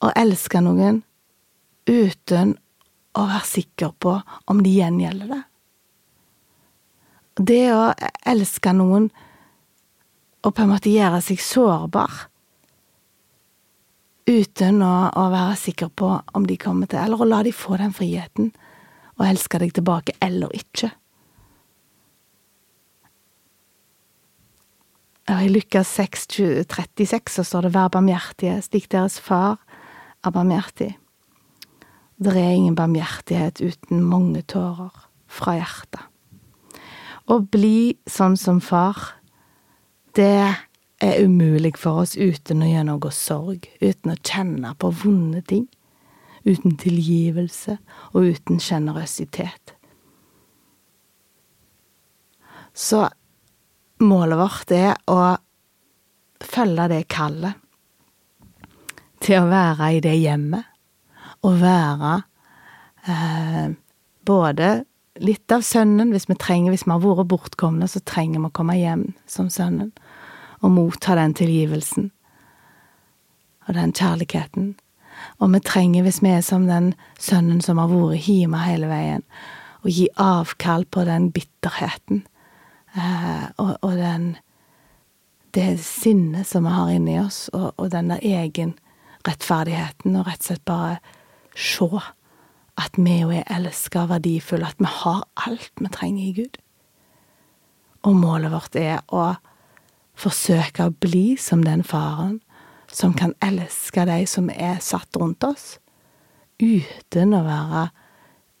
å 0.00 0.08
elske 0.16 0.62
noen 0.64 1.02
uten 1.84 2.54
å 3.12 3.26
være 3.28 3.44
sikker 3.44 3.92
på 4.00 4.14
om 4.48 4.62
de 4.64 4.72
gjengjelder 4.72 5.34
det. 5.34 5.42
Det 7.44 7.64
å 7.76 7.82
elske 8.32 8.72
noen 8.72 9.10
og 10.40 10.54
på 10.56 10.64
en 10.64 10.72
måte 10.72 10.94
gjøre 10.96 11.20
seg 11.28 11.44
sårbar 11.44 12.24
uten 14.28 14.80
å, 14.80 14.94
å, 15.12 15.26
være 15.28 15.60
sikker 15.60 15.92
på 15.92 16.08
om 16.32 16.48
de 16.48 16.56
kommer 16.60 16.88
til 16.88 17.02
Eller 17.02 17.20
å 17.20 17.28
la 17.28 17.42
de 17.44 17.52
få 17.52 17.76
den 17.76 17.92
friheten 17.92 18.54
og 19.18 19.26
elske 19.28 19.60
deg 19.60 19.76
tilbake 19.76 20.16
eller 20.24 20.56
ikke. 20.56 20.94
I 25.28 25.48
Lukas 25.48 25.88
6, 25.94 26.26
36 26.68 27.34
så 27.34 27.42
står 27.44 27.60
det 27.60 27.74
'Vær 27.74 27.88
barmhjertige, 27.88 28.62
slik 28.62 28.88
deres 28.92 29.20
far 29.20 29.58
er 30.24 30.30
barmhjertig'. 30.30 30.96
Det 32.18 32.36
er 32.36 32.50
ingen 32.50 32.74
barmhjertighet 32.74 33.60
uten 33.60 34.00
mange 34.00 34.42
tårer 34.42 35.08
fra 35.26 35.52
hjertet. 35.52 36.00
Å 37.28 37.38
bli 37.44 37.98
sånn 38.06 38.36
som 38.36 38.60
far, 38.60 39.20
det 40.16 40.56
er 41.00 41.24
umulig 41.24 41.76
for 41.76 42.00
oss 42.00 42.16
uten 42.16 42.62
å 42.62 42.84
noe 42.84 43.10
sorg, 43.10 43.68
uten 43.82 44.10
å 44.10 44.16
kjenne 44.24 44.74
på 44.78 44.90
vonde 44.90 45.42
ting, 45.42 45.68
uten 46.46 46.76
tilgivelse 46.76 47.78
og 48.14 48.22
uten 48.22 48.58
sjenerøsitet. 48.58 49.74
Så 52.74 53.10
målet 54.00 54.38
vårt 54.38 54.72
er 54.74 54.94
å 55.10 55.36
følge 56.44 56.88
det 56.92 57.04
kallet. 57.10 57.58
Til 59.18 59.42
å 59.42 59.50
være 59.50 59.92
i 59.96 60.02
det 60.02 60.14
hjemmet, 60.20 60.66
og 61.42 61.58
være 61.58 62.12
eh, 63.10 63.72
både 64.26 64.68
litt 65.22 65.54
av 65.54 65.64
sønnen, 65.66 66.12
hvis 66.14 66.28
vi 66.30 66.36
trenger, 66.38 66.70
hvis 66.70 66.86
vi 66.86 66.94
har 66.94 67.02
vært 67.02 67.30
bortkomne, 67.30 67.88
så 67.90 68.02
trenger 68.06 68.38
vi 68.38 68.50
å 68.50 68.54
komme 68.54 68.78
hjem 68.78 69.08
som 69.26 69.50
sønnen. 69.50 69.90
Og 70.62 70.74
motta 70.74 71.16
den 71.18 71.34
tilgivelsen. 71.38 72.10
Og 73.66 73.74
den 73.74 73.94
kjærligheten. 73.94 74.72
Og 75.42 75.52
vi 75.54 75.62
trenger, 75.66 76.06
hvis 76.06 76.22
vi 76.22 76.32
er 76.36 76.42
som 76.46 76.66
den 76.70 76.92
sønnen 77.18 77.62
som 77.64 77.82
har 77.82 77.90
vært 77.90 78.26
hjemme 78.30 78.62
hele 78.62 78.90
veien, 78.90 79.26
å 79.82 79.90
gi 79.90 80.06
avkall 80.22 80.86
på 80.90 81.04
den 81.06 81.30
bitterheten 81.34 82.22
og, 82.96 83.76
og, 83.82 83.96
den 83.96 84.36
det 85.54 85.80
sinnet 85.80 86.46
som 86.46 86.66
vi 86.68 86.72
har 86.74 86.92
inni 86.92 87.18
oss, 87.20 87.48
og, 87.56 87.72
og 87.76 87.90
den 87.92 88.10
der 88.12 88.22
egen 88.22 88.76
rettferdigheten, 89.26 90.16
og 90.16 90.28
rett 90.28 90.42
og 90.42 90.48
slett 90.50 90.64
bare 90.68 90.98
se 91.58 91.88
at 92.78 92.98
vi 92.98 93.16
jo 93.20 93.30
er 93.34 93.48
elska 93.50 94.04
og 94.04 94.12
verdifulle, 94.12 94.68
at 94.68 94.78
vi 94.78 94.90
har 94.92 95.24
alt 95.48 95.72
vi 95.80 95.90
trenger 95.92 96.24
i 96.24 96.34
Gud. 96.36 96.58
Og 98.06 98.14
målet 98.14 98.52
vårt 98.54 98.76
er 98.78 99.00
å 99.10 99.32
forsøke 100.18 100.86
å 100.86 100.94
bli 101.02 101.36
som 101.40 101.64
den 101.66 101.82
faren 101.86 102.38
som 102.92 103.12
kan 103.14 103.34
elske 103.44 104.04
de 104.08 104.22
som 104.26 104.48
er 104.50 104.78
satt 104.80 105.16
rundt 105.20 105.44
oss, 105.44 105.76
uten 106.58 107.34
å 107.36 107.42
være 107.44 107.82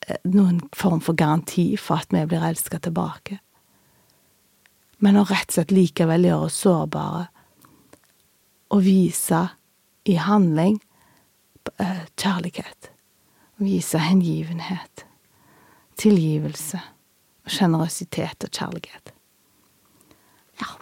eh, 0.06 0.18
noen 0.28 0.60
form 0.76 1.00
for 1.04 1.18
garanti 1.18 1.70
for 1.80 2.02
at 2.02 2.12
vi 2.14 2.24
blir 2.28 2.44
elska 2.44 2.80
tilbake. 2.84 3.40
Men 5.04 5.20
å 5.20 5.24
rett 5.28 5.50
og 5.50 5.56
slett 5.58 5.74
likevel 5.74 6.26
gjøre 6.26 6.48
oss 6.48 6.60
sårbare, 6.64 7.26
og 8.74 8.84
vise 8.84 9.40
i 10.08 10.18
handling 10.20 10.76
eh, 11.80 12.04
kjærlighet 12.18 12.90
vise 13.62 13.98
hengivenhet, 14.02 15.04
tilgivelse 15.98 16.80
sjenerøsitet 17.48 18.44
og 18.44 18.52
kjærlighet. 18.52 19.12
Ja. 20.60 20.74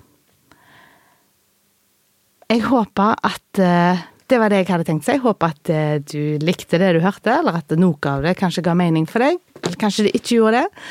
Jeg 2.50 2.64
håper 2.66 3.14
at 3.26 3.60
uh, 3.62 4.02
det 4.26 4.40
var 4.42 4.50
det 4.50 4.64
jeg 4.64 4.70
hadde 4.72 4.86
tenkt 4.88 5.06
si. 5.06 5.14
Jeg 5.14 5.22
håper 5.22 5.54
at 5.54 5.70
uh, 5.70 5.94
du 6.02 6.42
likte 6.42 6.80
det 6.82 6.96
du 6.96 7.00
hørte, 7.04 7.38
eller 7.38 7.60
at 7.62 7.76
noe 7.78 8.10
av 8.10 8.26
det 8.26 8.34
kanskje 8.40 8.64
ga 8.66 8.74
mening 8.78 9.06
for 9.08 9.22
deg. 9.22 9.38
Eller 9.62 9.78
kanskje 9.80 10.08
det 10.08 10.16
ikke 10.18 10.40
gjorde 10.40 10.64
det. 10.64 10.82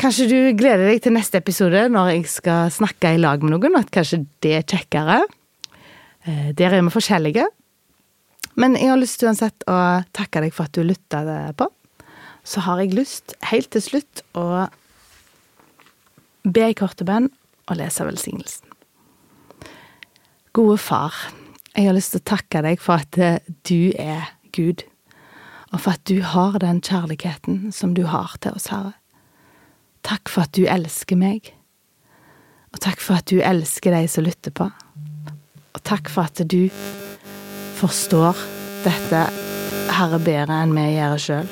Kanskje 0.00 0.30
du 0.30 0.36
gleder 0.56 0.86
deg 0.88 1.02
til 1.04 1.12
neste 1.12 1.42
episode 1.42 1.82
når 1.92 2.14
jeg 2.14 2.28
skal 2.32 2.70
snakke 2.72 3.10
i 3.12 3.18
lag 3.20 3.42
med 3.44 3.52
noen, 3.52 3.74
at 3.76 3.90
kanskje 3.92 4.22
det 4.40 4.54
er 4.56 4.62
kjekkere. 4.64 5.18
Uh, 6.24 6.46
der 6.56 6.72
er 6.72 6.80
vi 6.80 6.92
forskjellige. 6.94 7.44
Men 8.56 8.78
jeg 8.80 8.88
har 8.88 8.96
lyst 8.96 9.20
uansett 9.26 9.66
å 9.68 10.00
takke 10.16 10.40
deg 10.46 10.54
for 10.56 10.70
at 10.70 10.78
du 10.78 10.86
lytta 10.88 11.20
på. 11.52 11.68
Så 12.48 12.64
har 12.64 12.80
jeg 12.80 12.96
lyst, 12.96 13.34
helt 13.50 13.68
til 13.74 13.84
slutt, 13.84 14.22
å 14.32 14.70
be 16.48 16.70
i 16.70 16.76
korte 16.76 17.04
bønn 17.04 17.28
og 17.68 17.76
lese 17.76 18.06
velsignelsen. 18.08 18.72
Gode 20.56 20.78
far, 20.80 21.12
jeg 21.76 21.90
har 21.90 21.94
lyst 21.94 22.16
til 22.16 22.22
å 22.24 22.28
takke 22.32 22.64
deg 22.64 22.80
for 22.80 23.04
at 23.04 23.20
eh, 23.20 23.44
du 23.68 23.92
er 24.00 24.32
Gud, 24.56 24.86
og 25.70 25.84
for 25.84 25.92
at 25.92 26.08
du 26.08 26.24
har 26.24 26.56
den 26.64 26.80
kjærligheten 26.80 27.68
som 27.76 27.92
du 27.94 28.06
har 28.08 28.40
til 28.40 28.56
oss, 28.56 28.72
Herre. 28.72 28.96
Takk 30.06 30.30
for 30.32 30.46
at 30.46 30.54
du 30.56 30.64
elsker 30.64 31.18
meg, 31.20 31.52
og 32.70 32.80
takk 32.82 33.02
for 33.02 33.20
at 33.20 33.28
du 33.30 33.40
elsker 33.44 33.94
de 33.94 34.08
som 34.08 34.24
lytter 34.24 34.54
på, 34.54 34.70
og 35.70 35.80
takk 35.86 36.10
for 36.12 36.30
at 36.30 36.42
du 36.50 36.70
forstår 37.80 38.38
dette 38.84 39.24
Herre 39.90 40.20
bedre 40.22 40.62
enn 40.64 40.74
vi 40.76 40.86
gjør 40.94 41.16
sjøl. 41.20 41.48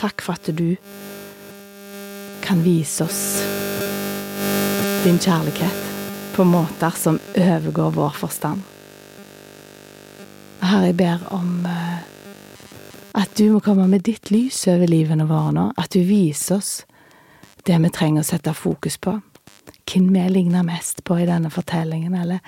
Takk 0.00 0.24
for 0.24 0.38
at 0.38 0.48
du 0.56 0.76
kan 2.42 2.62
vise 2.64 3.04
oss 3.04 3.22
din 5.04 5.18
kjærlighet 5.18 5.82
på 6.34 6.46
måter 6.48 6.94
som 6.96 7.18
overgår 7.36 7.90
vår 7.94 8.16
forstand. 8.16 8.62
Herre, 10.62 10.88
jeg 10.88 10.96
ber 10.96 11.24
om 11.34 11.66
eh, 11.66 12.00
at 13.18 13.34
du 13.36 13.50
må 13.52 13.60
komme 13.60 13.88
med 13.90 14.04
ditt 14.06 14.30
lys 14.32 14.62
over 14.70 14.88
livene 14.88 15.26
våre 15.28 15.52
nå, 15.56 15.66
at 15.76 15.92
du 15.92 16.00
viser 16.06 16.60
oss 16.60 16.72
det 17.66 17.78
vi 17.82 17.90
trenger 17.94 18.24
å 18.24 18.26
sette 18.26 18.54
fokus 18.56 18.98
på, 18.98 19.18
hvem 19.86 20.08
vi 20.14 20.24
ligner 20.30 20.66
mest 20.66 21.04
på 21.06 21.18
i 21.20 21.28
denne 21.28 21.50
fortellingen, 21.52 22.14
eller 22.18 22.42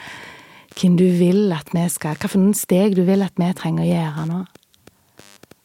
hvem 0.74 0.98
du 0.98 1.07
vil 1.18 1.53
at 1.55 1.70
vi 1.74 1.87
skal, 1.92 2.18
hva 2.18 2.31
for 2.31 2.42
noen 2.42 2.57
steg 2.59 2.96
du 2.98 3.05
vil 3.07 3.22
at 3.22 3.38
vi 3.38 3.50
trenger 3.57 3.85
å 3.85 3.90
gjøre 3.90 4.29
nå. 4.31 4.44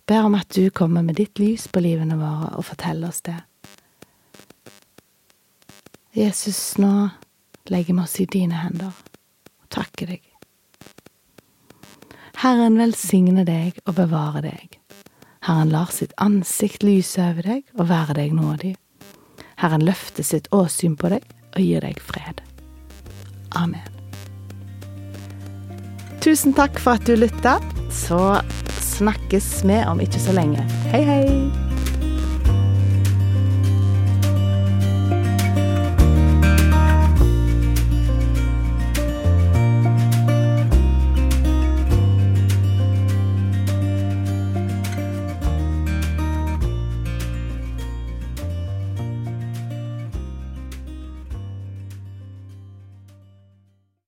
Ber 0.09 0.25
om 0.25 0.37
at 0.37 0.49
du 0.55 0.71
kommer 0.73 1.05
med 1.05 1.19
ditt 1.21 1.37
lys 1.41 1.67
på 1.69 1.81
livene 1.85 2.17
våre 2.17 2.55
og 2.57 2.65
forteller 2.65 3.11
oss 3.11 3.21
det. 3.25 3.37
Jesus, 6.17 6.79
nå 6.81 7.11
legger 7.69 7.93
vi 7.93 8.01
oss 8.01 8.17
i 8.17 8.25
dine 8.25 8.57
hender 8.57 8.89
og 8.89 9.69
takker 9.69 10.09
deg. 10.15 10.25
Herren 12.39 12.79
velsigne 12.79 13.43
deg 13.45 13.77
og 13.85 13.97
bevare 13.99 14.41
deg. 14.45 14.79
Herren 15.45 15.69
lar 15.73 15.91
sitt 15.93 16.15
ansikt 16.17 16.85
lyse 16.87 17.21
over 17.21 17.45
deg 17.45 17.65
og 17.77 17.89
være 17.91 18.17
deg 18.21 18.33
nådig. 18.33 18.73
Herren 19.59 19.83
løfter 19.83 20.23
sitt 20.23 20.47
åsyn 20.55 20.95
på 20.95 21.11
deg 21.11 21.25
og 21.51 21.61
gir 21.63 21.83
deg 21.83 21.99
fred. 21.99 22.39
Amen. 23.59 23.83
Tusen 26.23 26.55
takk 26.55 26.79
for 26.79 26.99
at 26.99 27.07
du 27.07 27.15
lytta. 27.19 27.57
Så 27.91 28.19
snakkes 28.83 29.63
vi 29.67 29.81
om 29.87 30.03
ikke 30.03 30.21
så 30.21 30.35
lenge. 30.35 30.63
Hei, 30.93 31.03
hei! 31.07 31.68